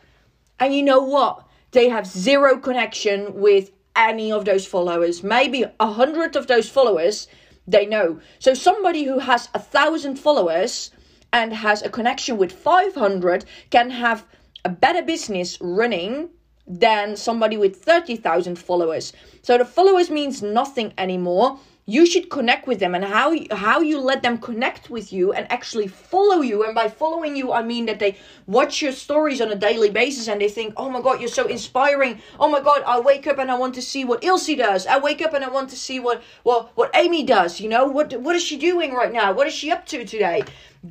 And 0.60 0.74
you 0.74 0.82
know 0.82 1.02
what? 1.02 1.48
They 1.70 1.90
have 1.90 2.08
zero 2.08 2.58
connection 2.58 3.36
with 3.36 3.70
any 3.96 4.32
of 4.32 4.46
those 4.46 4.66
followers. 4.66 5.22
Maybe 5.22 5.66
a 5.80 5.92
hundred 5.92 6.36
of 6.36 6.48
those 6.48 6.68
followers 6.68 7.28
they 7.68 7.86
know. 7.86 8.20
So 8.40 8.56
somebody 8.56 9.04
who 9.04 9.20
has 9.20 9.50
a 9.54 9.60
thousand 9.60 10.16
followers 10.16 10.90
and 11.32 11.54
has 11.54 11.84
a 11.84 11.90
connection 11.90 12.38
with 12.38 12.52
500 12.52 13.46
can 13.70 13.92
have 13.92 14.26
a 14.64 14.70
better 14.70 15.04
business 15.04 15.60
running 15.62 16.30
than 16.68 17.16
somebody 17.16 17.58
with 17.58 17.78
30,000 17.78 18.58
followers. 18.58 19.14
So 19.42 19.58
the 19.58 19.66
followers 19.66 20.10
means 20.10 20.42
nothing 20.42 20.94
anymore. 20.98 21.60
You 21.88 22.08
should 22.08 22.32
connect 22.32 22.66
with 22.66 22.80
them 22.80 22.96
and 22.96 23.06
how 23.06 23.36
how 23.52 23.80
you 23.80 24.00
let 24.00 24.24
them 24.24 24.40
connect 24.40 24.90
with 24.90 25.14
you 25.14 25.34
and 25.34 25.46
actually 25.52 25.86
follow 25.86 26.42
you 26.42 26.64
and 26.64 26.74
by 26.74 26.88
following 26.90 27.36
you 27.36 27.54
i 27.54 27.62
mean 27.62 27.86
that 27.86 28.00
they 28.00 28.18
watch 28.48 28.82
your 28.82 28.92
stories 28.92 29.40
on 29.40 29.52
a 29.52 29.56
daily 29.56 29.92
basis 29.92 30.28
and 30.28 30.42
they 30.42 30.50
think 30.50 30.74
oh 30.78 30.90
my 30.90 31.00
god 31.00 31.20
you're 31.20 31.30
so 31.30 31.46
inspiring. 31.46 32.20
Oh 32.40 32.50
my 32.50 32.60
god 32.60 32.82
i 32.88 33.00
wake 33.00 33.28
up 33.28 33.38
and 33.38 33.52
i 33.52 33.56
want 33.56 33.76
to 33.76 33.84
see 33.84 34.04
what 34.04 34.24
ilse 34.24 34.48
does. 34.48 34.88
I 34.88 34.98
wake 34.98 35.22
up 35.22 35.36
and 35.36 35.46
i 35.46 35.48
want 35.48 35.70
to 35.70 35.76
see 35.76 36.00
what 36.00 36.24
what 36.42 36.76
what 36.76 36.90
amy 36.96 37.22
does 37.22 37.62
you 37.62 37.70
know? 37.70 37.86
What 37.86 38.20
what 38.20 38.36
is 38.36 38.42
she 38.42 38.58
doing 38.58 38.92
right 38.92 39.14
now? 39.14 39.32
What 39.34 39.46
is 39.46 39.54
she 39.54 39.70
up 39.70 39.86
to 39.86 40.04
today 40.06 40.42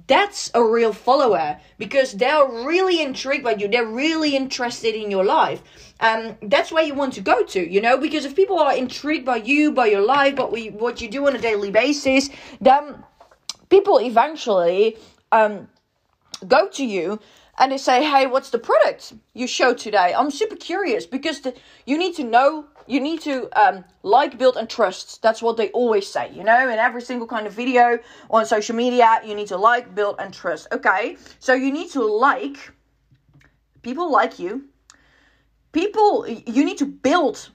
that's 0.07 0.51
a 0.55 0.63
real 0.63 0.93
follower 0.93 1.59
because 1.79 2.13
they're 2.13 2.47
really 2.47 3.01
intrigued 3.01 3.45
by 3.45 3.55
you. 3.55 3.69
They're 3.69 3.87
really 3.87 4.37
interested 4.37 4.95
in 4.95 5.11
your 5.11 5.25
life. 5.25 5.63
Um 6.01 6.37
that's 6.43 6.73
where 6.73 6.85
you 6.85 6.95
want 6.95 7.13
to 7.15 7.21
go 7.21 7.45
to 7.45 7.61
you 7.75 7.81
know 7.81 7.97
because 7.99 8.25
if 8.25 8.35
people 8.35 8.59
are 8.59 8.75
intrigued 8.77 9.25
by 9.25 9.37
you 9.37 9.73
by 9.73 9.87
your 9.87 10.03
life 10.03 10.35
but 10.37 10.51
what 10.73 11.01
you 11.01 11.09
do 11.09 11.27
on 11.27 11.37
a 11.37 11.39
daily 11.39 11.71
basis 11.71 12.31
then 12.61 13.05
people 13.71 14.01
eventually 14.01 14.97
um 15.31 15.69
go 16.49 16.69
to 16.69 16.85
you 16.85 17.21
and 17.59 17.73
they 17.73 17.79
say 17.79 18.03
hey 18.05 18.27
what's 18.27 18.51
the 18.51 18.59
product 18.59 19.13
you 19.33 19.47
show 19.47 19.73
today 19.75 20.15
i'm 20.17 20.31
super 20.31 20.57
curious 20.57 21.07
because 21.07 21.41
the, 21.41 21.55
you 21.87 21.97
need 21.97 22.15
to 22.15 22.25
know 22.25 22.67
you 22.87 23.01
need 23.01 23.21
to 23.23 23.49
um, 23.59 23.85
like, 24.03 24.39
build, 24.39 24.57
and 24.57 24.69
trust. 24.69 25.23
That's 25.23 25.41
what 25.41 25.57
they 25.57 25.71
always 25.71 26.07
say, 26.07 26.31
you 26.33 26.45
know, 26.45 26.69
in 26.69 26.79
every 26.79 27.03
single 27.03 27.27
kind 27.27 27.47
of 27.47 27.53
video 27.53 27.99
on 28.31 28.45
social 28.47 28.77
media. 28.77 29.21
You 29.25 29.35
need 29.35 29.49
to 29.49 29.57
like, 29.57 29.95
build, 29.95 30.17
and 30.19 30.33
trust. 30.33 30.69
Okay, 30.73 31.17
so 31.39 31.55
you 31.55 31.73
need 31.73 31.91
to 31.93 32.05
like 32.05 32.73
people 33.83 34.11
like 34.11 34.39
you. 34.39 34.65
People, 35.73 36.27
you 36.29 36.65
need 36.65 36.79
to 36.79 36.87
build 36.87 37.51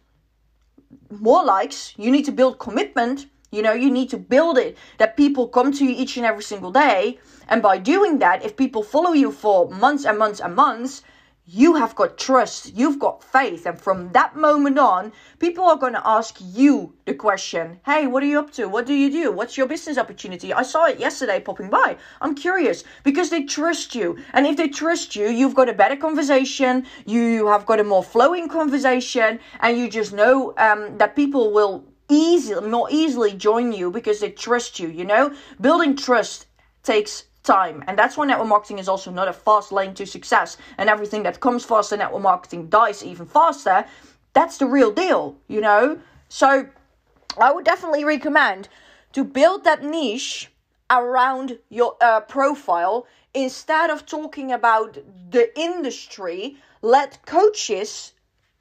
more 1.10 1.44
likes. 1.44 1.94
You 1.98 2.12
need 2.12 2.26
to 2.26 2.32
build 2.32 2.60
commitment. 2.60 3.28
You 3.52 3.62
know, 3.62 3.74
you 3.74 3.90
need 3.90 4.10
to 4.12 4.18
build 4.18 4.58
it 4.58 4.78
that 4.98 5.18
people 5.18 5.48
come 5.48 5.72
to 5.72 5.86
you 5.86 5.92
each 5.92 6.18
and 6.18 6.26
every 6.26 6.44
single 6.44 6.72
day. 6.72 7.20
And 7.48 7.62
by 7.62 7.80
doing 7.80 8.20
that, 8.20 8.46
if 8.46 8.56
people 8.56 8.84
follow 8.84 9.14
you 9.14 9.32
for 9.32 9.70
months 9.70 10.06
and 10.06 10.20
months 10.20 10.40
and 10.40 10.56
months, 10.56 11.02
you 11.52 11.74
have 11.74 11.96
got 11.96 12.16
trust, 12.16 12.76
you've 12.76 13.00
got 13.00 13.24
faith, 13.24 13.66
and 13.66 13.82
from 13.82 14.12
that 14.12 14.36
moment 14.36 14.78
on, 14.78 15.12
people 15.40 15.64
are 15.66 15.78
going 15.78 15.94
to 15.94 16.08
ask 16.08 16.38
you 16.40 16.94
the 17.06 17.14
question 17.16 17.80
Hey, 17.88 18.06
what 18.06 18.22
are 18.22 18.28
you 18.28 18.38
up 18.38 18.52
to? 18.52 18.68
What 18.70 18.86
do 18.86 18.94
you 18.94 19.10
do? 19.10 19.32
What's 19.32 19.58
your 19.58 19.66
business 19.66 19.98
opportunity? 19.98 20.54
I 20.54 20.62
saw 20.62 20.86
it 20.86 21.00
yesterday 21.00 21.40
popping 21.40 21.72
by. 21.72 21.98
I'm 22.22 22.36
curious 22.36 22.84
because 23.04 23.32
they 23.32 23.46
trust 23.46 23.96
you, 23.96 24.20
and 24.34 24.46
if 24.46 24.58
they 24.58 24.68
trust 24.68 25.16
you, 25.16 25.28
you've 25.28 25.56
got 25.56 25.70
a 25.70 25.74
better 25.74 25.96
conversation, 25.96 26.86
you 27.08 27.48
have 27.48 27.66
got 27.66 27.80
a 27.80 27.84
more 27.84 28.04
flowing 28.04 28.48
conversation, 28.48 29.40
and 29.60 29.76
you 29.76 29.90
just 29.90 30.14
know 30.14 30.54
um, 30.58 31.00
that 31.00 31.16
people 31.16 31.52
will 31.52 31.84
easily, 32.10 32.68
more 32.68 32.88
easily 32.92 33.34
join 33.34 33.72
you 33.72 33.92
because 33.92 34.20
they 34.20 34.32
trust 34.32 34.80
you, 34.80 34.90
you 34.90 35.06
know? 35.06 35.34
Building 35.62 35.96
trust 35.96 36.48
takes 36.84 37.26
time. 37.44 37.84
And 37.88 37.98
that's 37.98 38.18
why 38.18 38.26
network 38.26 38.48
marketing 38.48 38.80
is 38.80 38.90
also 38.90 39.12
not 39.12 39.28
a 39.28 39.34
fast 39.34 39.72
lane 39.72 39.94
to 39.96 40.06
success. 40.06 40.58
And 40.78 40.90
everything 40.90 41.24
that 41.24 41.40
comes 41.40 41.64
faster, 41.66 41.98
network 41.98 42.22
marketing 42.22 42.68
dies 42.68 43.04
even 43.04 43.26
faster. 43.26 43.86
That's 44.34 44.58
the 44.58 44.66
real 44.66 44.92
deal, 44.92 45.38
you 45.48 45.62
know? 45.62 46.00
So 46.28 46.68
I 47.40 47.52
would 47.52 47.66
definitely 47.66 48.04
recommend 48.04 48.68
to 49.14 49.24
build 49.24 49.64
that 49.64 49.84
niche 49.84 50.52
around 50.90 51.60
your 51.70 51.96
uh, 52.02 52.22
profile 52.22 53.06
instead 53.34 53.90
of 53.90 54.06
talking 54.06 54.52
about 54.52 54.98
the 55.32 55.58
industry. 55.60 56.58
Let 56.82 57.26
coaches 57.26 58.14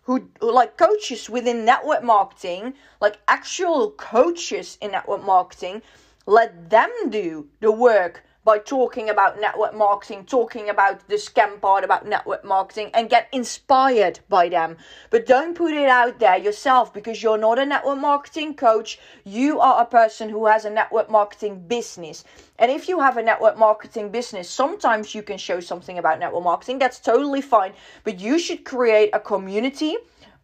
who 0.09 0.27
like 0.41 0.79
coaches 0.79 1.29
within 1.29 1.67
network 1.67 2.03
marketing, 2.03 2.73
like 2.99 3.19
actual 3.29 3.91
coaches 3.91 4.79
in 4.81 4.91
network 4.93 5.23
marketing, 5.23 5.83
let 6.25 6.71
them 6.71 6.91
do 7.11 7.47
the 7.61 7.71
work 7.71 8.25
by 8.49 8.57
talking 8.57 9.11
about 9.11 9.39
network 9.39 9.75
marketing, 9.75 10.25
talking 10.25 10.71
about 10.71 11.07
the 11.09 11.17
scam 11.17 11.61
part 11.61 11.85
about 11.85 12.07
network 12.07 12.43
marketing, 12.43 12.91
and 12.95 13.11
get 13.11 13.29
inspired 13.31 14.21
by 14.31 14.49
them. 14.49 14.75
But 15.11 15.27
don't 15.27 15.55
put 15.55 15.75
it 15.75 15.87
out 15.87 16.19
there 16.19 16.39
yourself 16.39 16.95
because 16.95 17.23
you're 17.23 17.37
not 17.37 17.59
a 17.59 17.67
network 17.67 17.99
marketing 17.99 18.55
coach. 18.55 18.99
You 19.25 19.61
are 19.61 19.83
a 19.83 19.85
person 19.85 20.31
who 20.31 20.47
has 20.47 20.65
a 20.65 20.71
network 20.71 21.11
marketing 21.11 21.69
business. 21.69 22.25
And 22.59 22.71
if 22.73 22.89
you 22.89 23.01
have 23.01 23.19
a 23.19 23.23
network 23.23 23.59
marketing 23.59 24.09
business, 24.09 24.49
sometimes 24.49 25.15
you 25.15 25.23
can 25.23 25.37
show 25.37 25.61
something 25.61 25.99
about 25.99 26.19
network 26.19 26.45
marketing. 26.45 26.79
That's 26.79 27.01
totally 27.01 27.43
fine. 27.43 27.75
But 28.03 28.19
you 28.19 28.39
should 28.39 28.65
create 28.65 29.11
a 29.13 29.21
community 29.21 29.95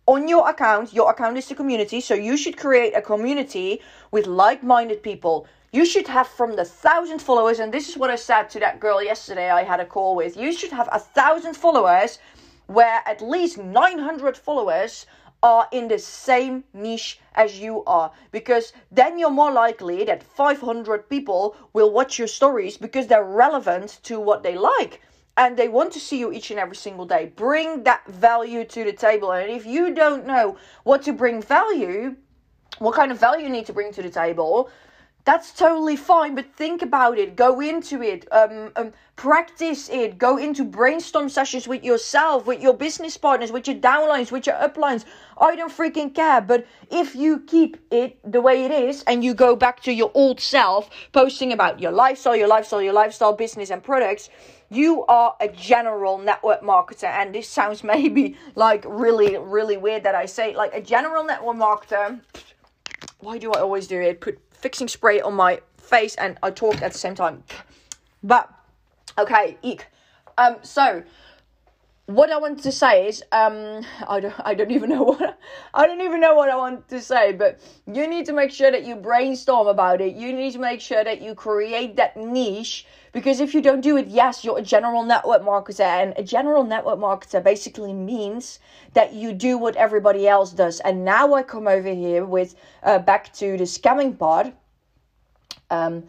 on 0.04 0.28
your 0.28 0.46
account. 0.50 0.92
Your 0.92 1.10
account 1.10 1.38
is 1.38 1.48
the 1.48 1.54
community. 1.54 2.02
So 2.02 2.12
you 2.12 2.36
should 2.36 2.58
create 2.58 2.92
a 2.94 3.00
community 3.00 3.80
with 4.10 4.26
like 4.26 4.62
minded 4.62 5.02
people 5.02 5.46
you 5.74 5.84
should 5.84 6.06
have 6.06 6.28
from 6.28 6.54
the 6.54 6.64
thousand 6.64 7.20
followers, 7.20 7.58
and 7.58 7.74
this 7.74 7.88
is 7.88 7.96
what 7.96 8.08
I 8.08 8.14
said 8.14 8.48
to 8.50 8.60
that 8.60 8.78
girl 8.78 9.02
yesterday 9.02 9.50
I 9.50 9.64
had 9.64 9.80
a 9.80 9.84
call 9.84 10.14
with. 10.14 10.36
You 10.36 10.52
should 10.52 10.70
have 10.70 10.88
a 10.92 11.00
thousand 11.00 11.54
followers 11.56 12.20
where 12.66 13.02
at 13.06 13.20
least 13.20 13.58
900 13.58 14.36
followers 14.36 15.04
are 15.42 15.66
in 15.72 15.88
the 15.88 15.98
same 15.98 16.62
niche 16.72 17.18
as 17.34 17.58
you 17.58 17.82
are 17.86 18.12
because 18.30 18.72
then 18.92 19.18
you're 19.18 19.30
more 19.42 19.50
likely 19.50 20.04
that 20.04 20.22
500 20.22 21.10
people 21.10 21.56
will 21.72 21.90
watch 21.90 22.20
your 22.20 22.28
stories 22.28 22.76
because 22.76 23.08
they're 23.08 23.24
relevant 23.24 23.98
to 24.04 24.20
what 24.20 24.44
they 24.44 24.56
like 24.56 25.02
and 25.36 25.56
they 25.56 25.68
want 25.68 25.92
to 25.92 26.00
see 26.00 26.20
you 26.20 26.32
each 26.32 26.52
and 26.52 26.60
every 26.60 26.76
single 26.76 27.04
day 27.04 27.32
bring 27.36 27.82
that 27.82 28.06
value 28.06 28.64
to 28.64 28.84
the 28.84 28.92
table 28.92 29.32
and 29.32 29.50
if 29.50 29.66
you 29.66 29.92
don't 29.92 30.24
know 30.24 30.56
what 30.84 31.02
to 31.02 31.12
bring 31.12 31.42
value 31.42 32.16
what 32.78 32.94
kind 32.94 33.12
of 33.12 33.20
value 33.20 33.44
you 33.44 33.52
need 33.52 33.66
to 33.66 33.72
bring 33.72 33.92
to 33.92 34.02
the 34.02 34.08
table 34.08 34.70
that's 35.24 35.52
totally 35.52 35.96
fine, 35.96 36.34
but 36.34 36.54
think 36.54 36.82
about 36.82 37.18
it. 37.18 37.34
Go 37.34 37.60
into 37.60 38.02
it. 38.02 38.28
Um, 38.30 38.70
um, 38.76 38.92
practice 39.16 39.88
it. 39.88 40.18
Go 40.18 40.36
into 40.36 40.64
brainstorm 40.64 41.30
sessions 41.30 41.66
with 41.66 41.82
yourself, 41.82 42.46
with 42.46 42.60
your 42.60 42.74
business 42.74 43.16
partners, 43.16 43.50
with 43.50 43.66
your 43.66 43.76
downlines, 43.76 44.30
with 44.30 44.46
your 44.46 44.56
uplines. 44.56 45.06
I 45.38 45.56
don't 45.56 45.72
freaking 45.72 46.14
care. 46.14 46.42
But 46.42 46.66
if 46.90 47.14
you 47.16 47.40
keep 47.40 47.78
it 47.90 48.18
the 48.30 48.42
way 48.42 48.66
it 48.66 48.70
is 48.70 49.02
and 49.06 49.24
you 49.24 49.32
go 49.32 49.56
back 49.56 49.80
to 49.84 49.92
your 49.92 50.10
old 50.12 50.40
self, 50.40 50.90
posting 51.12 51.54
about 51.54 51.80
your 51.80 51.92
lifestyle, 51.92 52.36
your 52.36 52.48
lifestyle, 52.48 52.82
your 52.82 52.92
lifestyle, 52.92 53.32
business, 53.32 53.70
and 53.70 53.82
products, 53.82 54.28
you 54.68 55.06
are 55.06 55.36
a 55.40 55.48
general 55.48 56.18
network 56.18 56.60
marketer. 56.60 57.04
And 57.08 57.34
this 57.34 57.48
sounds 57.48 57.82
maybe 57.94 58.36
like 58.56 58.84
really, 58.86 59.38
really 59.38 59.78
weird 59.78 60.02
that 60.02 60.14
I 60.14 60.26
say. 60.26 60.54
Like 60.54 60.74
a 60.74 60.82
general 60.82 61.24
network 61.24 61.56
marketer. 61.56 62.20
Why 63.20 63.38
do 63.38 63.52
I 63.52 63.60
always 63.60 63.86
do 63.86 63.98
it? 63.98 64.20
Put 64.20 64.38
fixing 64.64 64.88
spray 64.88 65.20
on 65.20 65.34
my 65.34 65.60
face 65.76 66.14
and 66.14 66.38
I 66.42 66.50
talked 66.50 66.80
at 66.80 66.92
the 66.92 66.98
same 66.98 67.14
time. 67.14 67.44
But 68.22 68.50
okay, 69.18 69.58
eek. 69.60 69.84
Um, 70.38 70.56
so 70.62 71.02
what 72.06 72.30
I 72.30 72.36
want 72.36 72.62
to 72.64 72.72
say 72.72 73.08
is, 73.08 73.22
um, 73.32 73.82
I 74.06 74.20
don't, 74.20 74.34
I 74.44 74.54
don't 74.54 74.70
even 74.70 74.90
know 74.90 75.04
what, 75.04 75.38
I 75.74 75.86
don't 75.86 76.02
even 76.02 76.20
know 76.20 76.34
what 76.34 76.50
I 76.50 76.56
want 76.56 76.86
to 76.88 77.00
say, 77.00 77.32
but 77.32 77.60
you 77.86 78.06
need 78.06 78.26
to 78.26 78.32
make 78.32 78.50
sure 78.50 78.70
that 78.70 78.84
you 78.84 78.94
brainstorm 78.94 79.68
about 79.68 80.02
it. 80.02 80.14
You 80.14 80.32
need 80.32 80.52
to 80.52 80.58
make 80.58 80.82
sure 80.82 81.02
that 81.02 81.22
you 81.22 81.34
create 81.34 81.96
that 81.96 82.16
niche 82.16 82.86
because 83.12 83.40
if 83.40 83.54
you 83.54 83.62
don't 83.62 83.80
do 83.80 83.96
it, 83.96 84.08
yes, 84.08 84.44
you're 84.44 84.58
a 84.58 84.62
general 84.62 85.02
network 85.02 85.42
marketer, 85.42 85.80
and 85.80 86.12
a 86.16 86.22
general 86.22 86.64
network 86.64 86.98
marketer 86.98 87.42
basically 87.42 87.92
means 87.92 88.58
that 88.92 89.14
you 89.14 89.32
do 89.32 89.56
what 89.56 89.76
everybody 89.76 90.28
else 90.28 90.50
does. 90.50 90.80
And 90.80 91.04
now 91.04 91.32
I 91.32 91.42
come 91.42 91.68
over 91.68 91.94
here 91.94 92.24
with 92.26 92.54
uh, 92.82 92.98
back 92.98 93.32
to 93.34 93.56
the 93.56 93.64
scamming 93.64 94.18
part. 94.18 94.52
Um, 95.70 96.04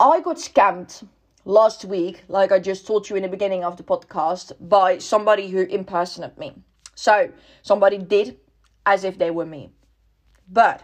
I 0.00 0.20
got 0.20 0.36
scammed 0.36 1.06
last 1.46 1.84
week, 1.84 2.24
like 2.28 2.52
I 2.52 2.58
just 2.58 2.86
told 2.86 3.08
you 3.08 3.16
in 3.16 3.22
the 3.22 3.28
beginning 3.28 3.64
of 3.64 3.78
the 3.78 3.82
podcast, 3.82 4.52
by 4.60 4.98
somebody 4.98 5.48
who 5.48 5.62
impersonated 5.62 6.36
me. 6.36 6.52
So 6.94 7.30
somebody 7.62 7.96
did 7.96 8.38
as 8.84 9.04
if 9.04 9.16
they 9.16 9.30
were 9.30 9.46
me. 9.46 9.70
But 10.50 10.82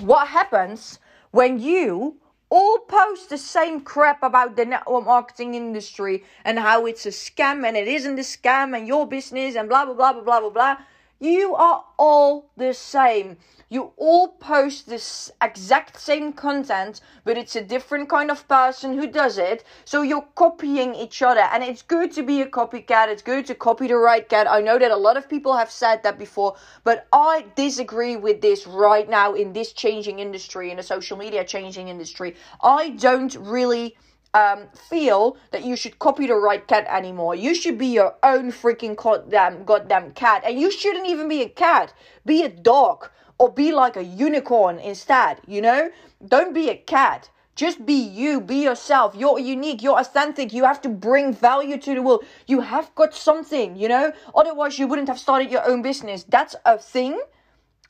what 0.00 0.28
happens 0.28 1.00
when 1.32 1.58
you 1.58 2.20
all 2.50 2.78
post 2.78 3.28
the 3.28 3.38
same 3.38 3.80
crap 3.80 4.22
about 4.22 4.56
the 4.56 4.64
network 4.64 5.04
marketing 5.04 5.54
industry 5.54 6.24
and 6.44 6.58
how 6.58 6.86
it's 6.86 7.04
a 7.04 7.10
scam 7.10 7.66
and 7.66 7.76
it 7.76 7.88
isn't 7.88 8.18
a 8.18 8.22
scam 8.22 8.76
and 8.76 8.86
your 8.86 9.06
business 9.06 9.54
and 9.56 9.68
blah 9.68 9.84
blah 9.84 9.94
blah 9.94 10.12
blah 10.12 10.22
blah 10.22 10.40
blah 10.40 10.50
blah. 10.50 10.76
You 11.20 11.56
are 11.56 11.84
all 11.98 12.50
the 12.56 12.72
same. 12.72 13.38
You 13.68 13.92
all 13.96 14.28
post 14.28 14.88
this 14.88 15.32
exact 15.42 16.00
same 16.00 16.32
content, 16.32 17.00
but 17.24 17.36
it's 17.36 17.56
a 17.56 17.60
different 17.60 18.08
kind 18.08 18.30
of 18.30 18.46
person 18.46 18.96
who 18.96 19.08
does 19.08 19.36
it. 19.36 19.64
So 19.84 20.02
you're 20.02 20.28
copying 20.36 20.94
each 20.94 21.20
other. 21.20 21.40
And 21.40 21.64
it's 21.64 21.82
good 21.82 22.12
to 22.12 22.22
be 22.22 22.40
a 22.40 22.46
copycat. 22.46 23.08
It's 23.08 23.22
good 23.22 23.46
to 23.46 23.56
copy 23.56 23.88
the 23.88 23.96
right 23.96 24.28
cat. 24.28 24.48
I 24.48 24.60
know 24.60 24.78
that 24.78 24.92
a 24.92 24.96
lot 24.96 25.16
of 25.16 25.28
people 25.28 25.56
have 25.56 25.72
said 25.72 26.04
that 26.04 26.18
before, 26.18 26.54
but 26.84 27.08
I 27.12 27.46
disagree 27.56 28.16
with 28.16 28.40
this 28.40 28.66
right 28.66 29.08
now 29.08 29.34
in 29.34 29.52
this 29.52 29.72
changing 29.72 30.20
industry, 30.20 30.70
in 30.70 30.76
the 30.76 30.82
social 30.84 31.18
media 31.18 31.44
changing 31.44 31.88
industry. 31.88 32.36
I 32.62 32.90
don't 32.90 33.34
really 33.34 33.96
um, 34.34 34.68
feel 34.74 35.36
that 35.50 35.64
you 35.64 35.76
should 35.76 35.98
copy 35.98 36.26
the 36.26 36.34
right 36.34 36.66
cat 36.66 36.86
anymore. 36.88 37.34
You 37.34 37.54
should 37.54 37.78
be 37.78 37.86
your 37.86 38.14
own 38.22 38.52
freaking 38.52 38.96
goddamn, 38.96 39.64
goddamn 39.64 40.12
cat. 40.12 40.42
And 40.44 40.60
you 40.60 40.70
shouldn't 40.70 41.06
even 41.06 41.28
be 41.28 41.42
a 41.42 41.48
cat. 41.48 41.94
Be 42.24 42.42
a 42.42 42.48
dog 42.48 43.08
or 43.38 43.50
be 43.50 43.72
like 43.72 43.96
a 43.96 44.04
unicorn 44.04 44.78
instead, 44.78 45.40
you 45.46 45.62
know? 45.62 45.90
Don't 46.24 46.52
be 46.52 46.68
a 46.68 46.76
cat. 46.76 47.30
Just 47.54 47.86
be 47.86 47.94
you, 47.94 48.40
be 48.40 48.62
yourself. 48.62 49.14
You're 49.16 49.38
unique, 49.38 49.82
you're 49.82 49.98
authentic. 49.98 50.52
You 50.52 50.64
have 50.64 50.80
to 50.82 50.88
bring 50.88 51.32
value 51.32 51.78
to 51.78 51.94
the 51.94 52.02
world. 52.02 52.24
You 52.46 52.60
have 52.60 52.94
got 52.94 53.14
something, 53.14 53.76
you 53.76 53.88
know? 53.88 54.12
Otherwise, 54.34 54.78
you 54.78 54.86
wouldn't 54.86 55.08
have 55.08 55.18
started 55.18 55.50
your 55.50 55.68
own 55.68 55.82
business. 55.82 56.24
That's 56.24 56.54
a 56.64 56.78
thing 56.78 57.20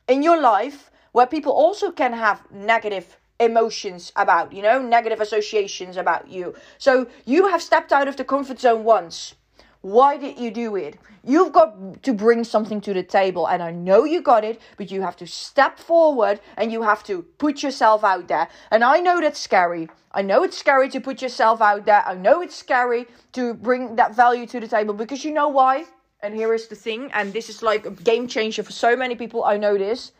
in 0.07 0.23
your 0.23 0.39
life 0.39 0.89
where 1.11 1.27
people 1.27 1.51
also 1.51 1.91
can 1.91 2.13
have 2.13 2.43
negative 2.51 3.17
emotions 3.39 4.11
about, 4.15 4.53
you 4.53 4.61
know, 4.61 4.81
negative 4.81 5.21
associations 5.21 5.97
about 5.97 6.27
you. 6.29 6.55
So 6.77 7.07
you 7.25 7.47
have 7.47 7.61
stepped 7.61 7.91
out 7.91 8.07
of 8.07 8.17
the 8.17 8.25
comfort 8.25 8.59
zone 8.59 8.83
once. 8.83 9.35
Why 9.81 10.17
did 10.17 10.37
you 10.37 10.51
do 10.51 10.75
it? 10.75 10.97
You've 11.23 11.53
got 11.53 12.03
to 12.03 12.13
bring 12.13 12.43
something 12.43 12.81
to 12.81 12.93
the 12.93 13.03
table, 13.03 13.47
and 13.47 13.63
I 13.63 13.71
know 13.71 14.03
you 14.03 14.21
got 14.21 14.43
it, 14.43 14.59
but 14.77 14.91
you 14.91 15.01
have 15.01 15.15
to 15.17 15.27
step 15.27 15.79
forward 15.79 16.41
and 16.57 16.71
you 16.71 16.81
have 16.81 17.03
to 17.05 17.21
put 17.37 17.63
yourself 17.63 18.03
out 18.03 18.27
there. 18.27 18.49
And 18.71 18.83
I 18.83 18.99
know 18.99 19.21
that's 19.21 19.39
scary. 19.39 19.89
I 20.11 20.21
know 20.21 20.43
it's 20.43 20.57
scary 20.57 20.89
to 20.89 20.99
put 20.99 21.21
yourself 21.21 21.61
out 21.61 21.85
there. 21.85 22.03
I 22.05 22.15
know 22.15 22.41
it's 22.41 22.55
scary 22.55 23.07
to 23.33 23.53
bring 23.53 23.95
that 23.95 24.15
value 24.15 24.47
to 24.47 24.59
the 24.59 24.67
table 24.67 24.93
because 24.93 25.23
you 25.23 25.31
know 25.31 25.47
why? 25.47 25.85
And 26.21 26.35
here 26.35 26.53
is 26.53 26.67
the 26.67 26.75
thing, 26.75 27.09
and 27.13 27.31
this 27.31 27.47
is 27.47 27.63
like 27.63 27.85
a 27.85 27.91
game 27.91 28.27
changer 28.27 28.63
for 28.63 28.73
so 28.73 28.97
many 28.97 29.15
people. 29.15 29.45
I 29.45 29.55
know 29.55 29.77
this. 29.77 30.11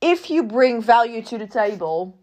If 0.00 0.30
you 0.30 0.42
bring 0.44 0.80
value 0.80 1.22
to 1.22 1.38
the 1.38 1.46
table 1.46 2.16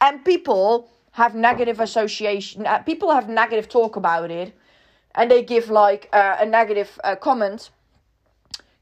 and 0.00 0.24
people 0.24 0.90
have 1.12 1.34
negative 1.34 1.80
association, 1.80 2.66
uh, 2.66 2.78
people 2.80 3.10
have 3.10 3.28
negative 3.28 3.68
talk 3.68 3.96
about 3.96 4.30
it 4.30 4.54
and 5.14 5.30
they 5.30 5.42
give 5.42 5.70
like 5.70 6.08
uh, 6.12 6.36
a 6.38 6.46
negative 6.46 7.00
uh, 7.02 7.16
comment, 7.16 7.70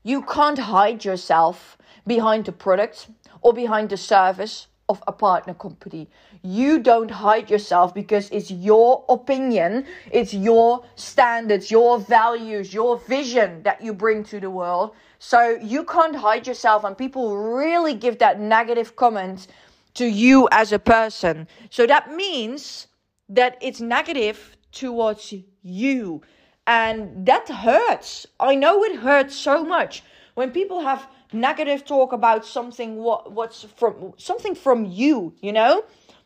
you 0.02 0.22
can't 0.22 0.58
hide 0.58 1.04
yourself 1.04 1.78
behind 2.06 2.44
the 2.44 2.52
product 2.52 3.08
or 3.42 3.52
behind 3.52 3.90
the 3.90 3.96
service 3.96 4.66
of 4.88 5.02
a 5.06 5.12
partner 5.12 5.54
company. 5.54 6.08
You 6.42 6.78
don't 6.78 7.10
hide 7.10 7.50
yourself 7.50 7.94
because 7.94 8.30
it's 8.30 8.50
your 8.50 9.04
opinion, 9.08 9.86
it's 10.10 10.32
your 10.32 10.84
standards, 10.94 11.70
your 11.70 11.98
values, 11.98 12.72
your 12.72 12.98
vision 12.98 13.62
that 13.64 13.82
you 13.82 13.92
bring 13.92 14.22
to 14.24 14.38
the 14.38 14.50
world. 14.50 14.94
So 15.18 15.58
you 15.62 15.84
can't 15.84 16.16
hide 16.16 16.46
yourself, 16.46 16.84
and 16.84 16.96
people 16.96 17.36
really 17.36 17.94
give 17.94 18.18
that 18.18 18.40
negative 18.40 18.96
comment 18.96 19.46
to 19.94 20.06
you 20.06 20.48
as 20.52 20.72
a 20.72 20.78
person. 20.78 21.48
So 21.70 21.86
that 21.86 22.14
means 22.14 22.86
that 23.28 23.56
it's 23.60 23.80
negative 23.80 24.56
towards 24.72 25.34
you. 25.62 26.22
And 26.66 27.26
that 27.26 27.48
hurts. 27.48 28.26
I 28.40 28.54
know 28.54 28.84
it 28.84 28.96
hurts 28.96 29.34
so 29.36 29.64
much 29.64 30.02
when 30.34 30.50
people 30.50 30.80
have 30.80 31.08
negative 31.32 31.84
talk 31.84 32.12
about 32.12 32.44
something 32.44 32.96
what 32.96 33.32
what's 33.32 33.64
from 33.76 34.12
something 34.16 34.54
from 34.54 34.84
you, 34.84 35.34
you 35.40 35.52
know? 35.52 35.84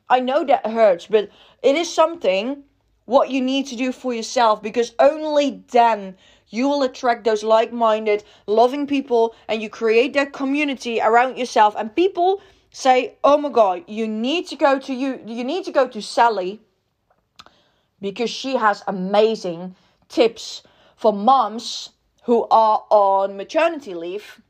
I 0.08 0.20
know 0.20 0.44
that 0.44 0.66
hurts, 0.66 1.06
but 1.06 1.30
it 1.62 1.76
is 1.76 1.92
something 1.92 2.64
what 3.04 3.30
you 3.30 3.40
need 3.40 3.66
to 3.68 3.76
do 3.76 3.92
for 3.92 4.12
yourself 4.12 4.62
because 4.62 4.94
only 4.98 5.62
then 5.70 6.16
you 6.50 6.68
will 6.68 6.82
attract 6.82 7.24
those 7.24 7.42
like-minded, 7.42 8.24
loving 8.46 8.86
people 8.86 9.34
and 9.48 9.62
you 9.62 9.70
create 9.70 10.12
that 10.14 10.32
community 10.32 11.00
around 11.00 11.38
yourself 11.38 11.74
and 11.78 11.94
people 11.94 12.42
say, 12.70 13.16
"Oh 13.24 13.38
my 13.38 13.48
god, 13.48 13.84
you 13.86 14.06
need 14.06 14.46
to 14.48 14.56
go 14.56 14.78
to 14.78 14.92
you 14.92 15.20
you 15.26 15.44
need 15.44 15.64
to 15.64 15.72
go 15.72 15.88
to 15.88 16.02
Sally 16.02 16.60
because 18.00 18.30
she 18.30 18.56
has 18.56 18.82
amazing 18.86 19.74
tips 20.08 20.62
for 20.96 21.12
moms 21.12 21.90
who 22.24 22.46
are 22.50 22.84
on 22.90 23.36
maternity 23.36 23.94
leave 23.94 24.40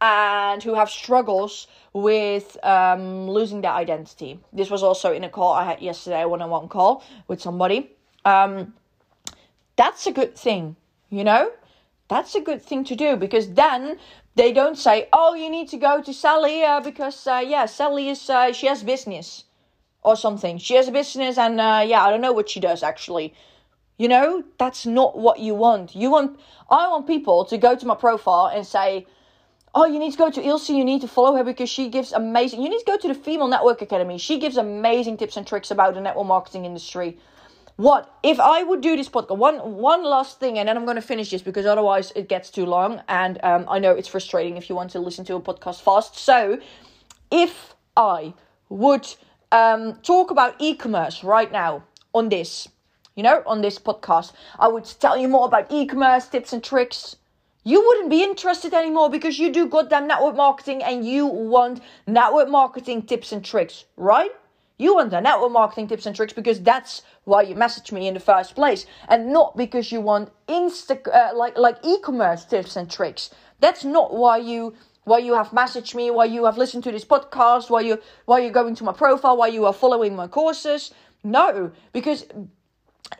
and 0.00 0.62
who 0.62 0.74
have 0.74 0.90
struggles 0.90 1.66
with 1.92 2.56
um, 2.64 3.28
losing 3.28 3.60
their 3.60 3.72
identity. 3.72 4.40
This 4.52 4.70
was 4.70 4.82
also 4.82 5.12
in 5.12 5.24
a 5.24 5.28
call 5.28 5.52
I 5.52 5.64
had 5.64 5.82
yesterday, 5.82 6.24
one 6.24 6.40
on 6.42 6.50
one 6.50 6.68
call 6.68 7.04
with 7.28 7.40
somebody. 7.40 7.96
Um, 8.24 8.74
that's 9.76 10.06
a 10.06 10.12
good 10.12 10.36
thing, 10.36 10.76
you 11.10 11.24
know? 11.24 11.52
That's 12.08 12.34
a 12.34 12.40
good 12.40 12.62
thing 12.62 12.84
to 12.84 12.96
do 12.96 13.16
because 13.16 13.52
then 13.52 13.98
they 14.34 14.52
don't 14.52 14.78
say, 14.78 15.08
oh, 15.12 15.34
you 15.34 15.50
need 15.50 15.68
to 15.68 15.76
go 15.76 16.02
to 16.02 16.12
Sally 16.12 16.64
uh, 16.64 16.80
because, 16.80 17.26
uh, 17.26 17.42
yeah, 17.46 17.66
Sally 17.66 18.08
is, 18.08 18.28
uh, 18.30 18.52
she 18.52 18.66
has 18.66 18.82
business 18.82 19.44
or 20.02 20.16
something. 20.16 20.58
She 20.58 20.74
has 20.74 20.88
a 20.88 20.92
business 20.92 21.38
and 21.38 21.60
uh, 21.60 21.84
yeah, 21.86 22.04
I 22.04 22.10
don't 22.10 22.20
know 22.20 22.32
what 22.32 22.48
she 22.48 22.60
does 22.60 22.82
actually. 22.82 23.34
You 23.98 24.08
know, 24.08 24.44
that's 24.58 24.86
not 24.86 25.18
what 25.18 25.40
you 25.40 25.54
want. 25.54 25.94
You 25.94 26.10
want 26.10 26.40
I 26.70 26.88
want 26.88 27.06
people 27.06 27.44
to 27.44 27.58
go 27.58 27.76
to 27.76 27.86
my 27.86 27.94
profile 27.94 28.46
and 28.46 28.66
say, 28.66 29.06
"Oh, 29.74 29.84
you 29.84 29.98
need 29.98 30.12
to 30.12 30.18
go 30.18 30.30
to 30.30 30.42
Ilse, 30.42 30.70
you 30.70 30.84
need 30.84 31.02
to 31.02 31.08
follow 31.08 31.36
her 31.36 31.44
because 31.44 31.68
she 31.68 31.90
gives 31.90 32.12
amazing. 32.12 32.62
You 32.62 32.70
need 32.70 32.78
to 32.78 32.84
go 32.86 32.96
to 32.96 33.08
the 33.08 33.14
Female 33.14 33.48
Network 33.48 33.82
Academy. 33.82 34.16
She 34.16 34.38
gives 34.38 34.56
amazing 34.56 35.18
tips 35.18 35.36
and 35.36 35.46
tricks 35.46 35.70
about 35.70 35.94
the 35.94 36.00
network 36.00 36.26
marketing 36.26 36.64
industry." 36.64 37.18
What 37.80 38.14
if 38.22 38.38
I 38.38 38.62
would 38.62 38.82
do 38.82 38.94
this 38.94 39.08
podcast? 39.08 39.38
One 39.38 39.56
one 39.76 40.04
last 40.04 40.38
thing, 40.38 40.58
and 40.58 40.68
then 40.68 40.76
I'm 40.76 40.84
going 40.84 41.00
to 41.00 41.08
finish 41.14 41.30
this 41.30 41.40
because 41.40 41.64
otherwise 41.64 42.12
it 42.14 42.28
gets 42.28 42.50
too 42.50 42.66
long, 42.66 43.00
and 43.08 43.42
um, 43.42 43.64
I 43.70 43.78
know 43.78 43.92
it's 43.92 44.06
frustrating 44.06 44.58
if 44.58 44.68
you 44.68 44.76
want 44.76 44.90
to 44.90 44.98
listen 45.00 45.24
to 45.24 45.36
a 45.36 45.40
podcast 45.40 45.80
fast. 45.80 46.18
So, 46.18 46.58
if 47.30 47.74
I 47.96 48.34
would 48.68 49.06
um, 49.50 49.94
talk 50.02 50.30
about 50.30 50.56
e-commerce 50.58 51.24
right 51.24 51.50
now 51.50 51.84
on 52.12 52.28
this, 52.28 52.68
you 53.16 53.22
know, 53.22 53.42
on 53.46 53.62
this 53.62 53.78
podcast. 53.78 54.34
I 54.58 54.68
would 54.68 54.84
tell 54.84 55.16
you 55.16 55.28
more 55.28 55.46
about 55.46 55.72
e-commerce 55.72 56.28
tips 56.28 56.52
and 56.52 56.62
tricks. 56.62 57.16
You 57.64 57.80
wouldn't 57.86 58.10
be 58.10 58.22
interested 58.22 58.74
anymore 58.74 59.08
because 59.08 59.38
you 59.38 59.50
do 59.50 59.66
goddamn 59.66 60.06
network 60.06 60.36
marketing 60.36 60.82
and 60.82 61.06
you 61.06 61.24
want 61.24 61.80
network 62.06 62.50
marketing 62.50 63.04
tips 63.04 63.32
and 63.32 63.42
tricks, 63.42 63.86
right? 63.96 64.32
You 64.80 64.94
want 64.94 65.10
the 65.10 65.20
network 65.20 65.52
marketing 65.52 65.88
tips 65.88 66.06
and 66.06 66.16
tricks 66.16 66.32
because 66.32 66.58
that's 66.58 67.02
why 67.24 67.42
you 67.42 67.54
messaged 67.54 67.92
me 67.92 68.08
in 68.08 68.14
the 68.14 68.20
first 68.20 68.54
place, 68.54 68.86
and 69.10 69.30
not 69.30 69.54
because 69.54 69.92
you 69.92 70.00
want 70.00 70.30
insta 70.48 71.06
uh, 71.06 71.36
like 71.36 71.58
like 71.58 71.76
e-commerce 71.84 72.46
tips 72.46 72.76
and 72.76 72.90
tricks. 72.90 73.28
That's 73.60 73.84
not 73.84 74.14
why 74.14 74.38
you 74.38 74.72
why 75.04 75.18
you 75.18 75.34
have 75.34 75.48
messaged 75.50 75.94
me, 75.94 76.10
why 76.10 76.24
you 76.24 76.46
have 76.46 76.56
listened 76.56 76.84
to 76.84 76.92
this 76.92 77.04
podcast, 77.04 77.68
why 77.68 77.82
you 77.82 77.98
why 78.24 78.38
you're 78.38 78.52
going 78.52 78.74
to 78.76 78.84
my 78.84 78.94
profile, 78.94 79.36
why 79.36 79.48
you 79.48 79.66
are 79.66 79.74
following 79.74 80.16
my 80.16 80.26
courses. 80.26 80.94
No, 81.22 81.72
because 81.92 82.24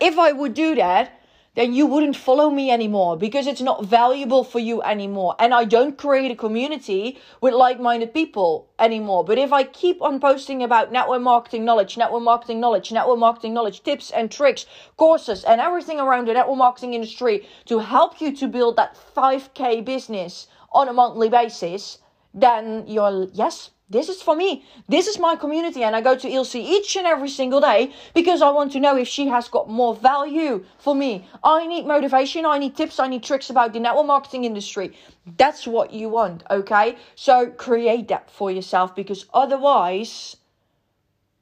if 0.01 0.19
I 0.19 0.33
would 0.33 0.55
do 0.55 0.75
that, 0.77 1.20
then 1.57 1.75
you 1.75 1.85
wouldn't 1.85 2.17
follow 2.17 2.49
me 2.49 2.71
anymore 2.71 3.17
because 3.17 3.47
it's 3.47 3.61
not 3.61 3.85
valuable 3.85 4.45
for 4.45 4.61
you 4.61 4.83
anymore. 4.83 5.35
And 5.39 5.53
I 5.53 5.65
don't 5.65 5.99
create 5.99 6.31
a 6.31 6.37
community 6.37 7.19
with 7.41 7.55
like 7.55 7.81
minded 7.81 8.15
people 8.15 8.69
anymore. 8.79 9.25
But 9.25 9.39
if 9.39 9.53
I 9.53 9.65
keep 9.65 10.01
on 10.01 10.21
posting 10.21 10.63
about 10.63 10.93
network 10.93 11.23
marketing 11.23 11.65
knowledge, 11.65 11.97
network 11.97 12.23
marketing 12.23 12.61
knowledge, 12.61 12.93
network 12.93 13.19
marketing 13.19 13.53
knowledge, 13.53 13.83
tips 13.83 14.11
and 14.11 14.31
tricks, 14.31 14.65
courses, 14.97 15.43
and 15.43 15.61
everything 15.61 15.99
around 15.99 16.29
the 16.29 16.35
network 16.35 16.59
marketing 16.59 16.95
industry 16.95 17.47
to 17.67 17.81
help 17.81 18.21
you 18.21 18.35
to 18.37 18.47
build 18.47 18.77
that 18.77 18.97
5K 19.17 19.85
business 19.85 20.47
on 20.73 20.89
a 20.89 20.93
monthly 20.93 21.29
basis, 21.29 21.99
then 22.33 22.85
you're, 22.87 23.29
yes, 23.33 23.71
this 23.91 24.09
is 24.09 24.23
for 24.23 24.37
me. 24.37 24.65
This 24.89 25.09
is 25.09 25.19
my 25.19 25.35
community. 25.35 25.83
And 25.83 25.97
I 25.97 26.01
go 26.01 26.17
to 26.17 26.29
Ilse 26.29 26.55
each 26.55 26.97
and 26.97 27.07
every 27.07 27.29
single 27.29 27.61
day 27.61 27.93
because 28.15 28.41
I 28.41 28.51
want 28.51 28.71
to 28.73 28.81
know 28.81 28.97
if 28.97 29.09
she 29.09 29.27
has 29.27 29.49
got 29.49 29.69
more 29.69 29.97
value 29.97 30.65
for 30.79 30.95
me. 30.95 31.27
I 31.43 31.67
need 31.67 31.87
motivation. 31.87 32.47
I 32.47 32.59
need 32.59 32.77
tips. 32.77 33.01
I 33.01 33.09
need 33.09 33.25
tricks 33.25 33.51
about 33.51 33.73
the 33.73 33.81
network 33.81 34.07
marketing 34.07 34.45
industry. 34.45 34.97
That's 35.37 35.67
what 35.67 35.93
you 35.93 36.09
want. 36.09 36.45
Okay. 36.51 36.97
So 37.17 37.51
create 37.51 38.07
that 38.09 38.31
for 38.31 38.53
yourself 38.53 38.95
because 38.95 39.27
otherwise 39.35 40.37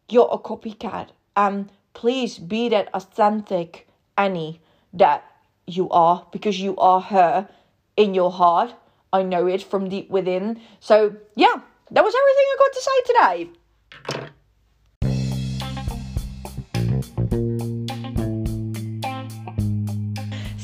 you're 0.08 0.30
a 0.32 0.38
copycat. 0.38 1.08
And 1.36 1.70
please 1.92 2.38
be 2.38 2.70
that 2.70 2.88
authentic 2.94 3.86
Annie 4.16 4.62
that 4.94 5.22
you 5.66 5.90
are 5.90 6.26
because 6.32 6.58
you 6.58 6.74
are 6.78 7.02
her 7.02 7.48
in 7.96 8.14
your 8.14 8.32
heart 8.32 8.74
I 9.12 9.22
know 9.22 9.46
it 9.46 9.62
from 9.62 9.88
deep 9.88 10.10
within. 10.10 10.60
So, 10.80 11.16
yeah, 11.34 11.60
that 11.90 12.04
was 12.04 12.14
everything 12.14 12.46
I 12.48 12.56
got 12.58 12.72
to 12.72 12.80
say 12.80 13.46
today. 13.46 13.57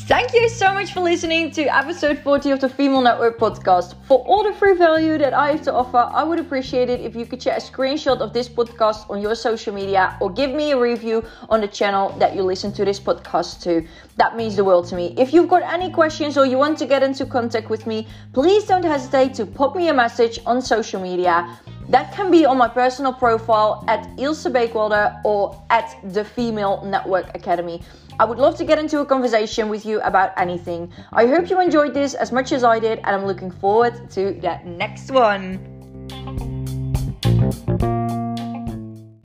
Thank 0.07 0.35
you 0.35 0.51
so 0.51 0.75
much 0.75 0.93
for 0.93 1.01
listening 1.01 1.51
to 1.53 1.63
episode 1.75 2.19
40 2.19 2.51
of 2.51 2.61
the 2.61 2.69
Female 2.69 3.01
Network 3.01 3.39
podcast. 3.39 3.95
For 4.05 4.19
all 4.27 4.45
the 4.45 4.53
free 4.53 4.77
value 4.77 5.17
that 5.17 5.33
I 5.33 5.53
have 5.53 5.63
to 5.63 5.73
offer, 5.73 5.97
I 5.97 6.23
would 6.23 6.39
appreciate 6.39 6.91
it 6.91 7.01
if 7.01 7.17
you 7.17 7.25
could 7.25 7.43
share 7.43 7.57
a 7.57 7.59
screenshot 7.59 8.19
of 8.19 8.35
this 8.35 8.47
podcast 8.47 9.09
on 9.09 9.23
your 9.23 9.35
social 9.35 9.73
media 9.73 10.19
or 10.21 10.29
give 10.31 10.51
me 10.51 10.73
a 10.73 10.79
review 10.79 11.25
on 11.49 11.63
the 11.63 11.69
channel 11.69 12.11
that 12.19 12.37
you 12.37 12.43
listen 12.43 12.71
to 12.75 12.85
this 12.85 13.01
podcast 13.01 13.63
to. 13.63 13.83
That 14.19 14.37
means 14.37 14.57
the 14.57 14.65
world 14.65 14.87
to 14.89 14.95
me. 14.95 15.15
If 15.17 15.33
you've 15.33 15.49
got 15.49 15.63
any 15.63 15.91
questions 15.91 16.37
or 16.37 16.45
you 16.45 16.59
want 16.59 16.77
to 16.81 16.87
get 16.87 17.03
into 17.03 17.25
contact 17.25 17.71
with 17.71 17.87
me, 17.87 18.07
please 18.35 18.67
don't 18.67 18.85
hesitate 18.85 19.33
to 19.37 19.47
pop 19.47 19.75
me 19.75 19.89
a 19.89 19.95
message 19.95 20.39
on 20.45 20.61
social 20.61 21.01
media. 21.01 21.59
That 21.89 22.13
can 22.13 22.31
be 22.31 22.45
on 22.45 22.59
my 22.59 22.69
personal 22.69 23.13
profile 23.13 23.85
at 23.89 24.07
Ilse 24.19 24.47
Beekwalder 24.47 25.21
or 25.25 25.63
at 25.71 25.97
the 26.13 26.25
Female 26.25 26.83
Network 26.85 27.35
Academy. 27.35 27.81
I 28.21 28.25
would 28.25 28.39
love 28.39 28.57
to 28.59 28.65
get 28.65 28.79
into 28.79 29.01
a 29.01 29.07
conversation 29.07 29.69
with 29.69 29.85
you 29.85 30.01
about 30.03 30.33
anything. 30.37 30.93
I 31.13 31.27
hope 31.27 31.51
you 31.51 31.61
enjoyed 31.61 31.95
this 31.95 32.15
as 32.15 32.31
much 32.31 32.53
as 32.53 32.63
I 32.63 32.79
did, 32.79 32.99
and 32.99 33.17
I'm 33.17 33.27
looking 33.27 33.51
forward 33.51 34.11
to 34.11 34.35
the 34.41 34.61
next 34.65 35.11
one. 35.11 35.59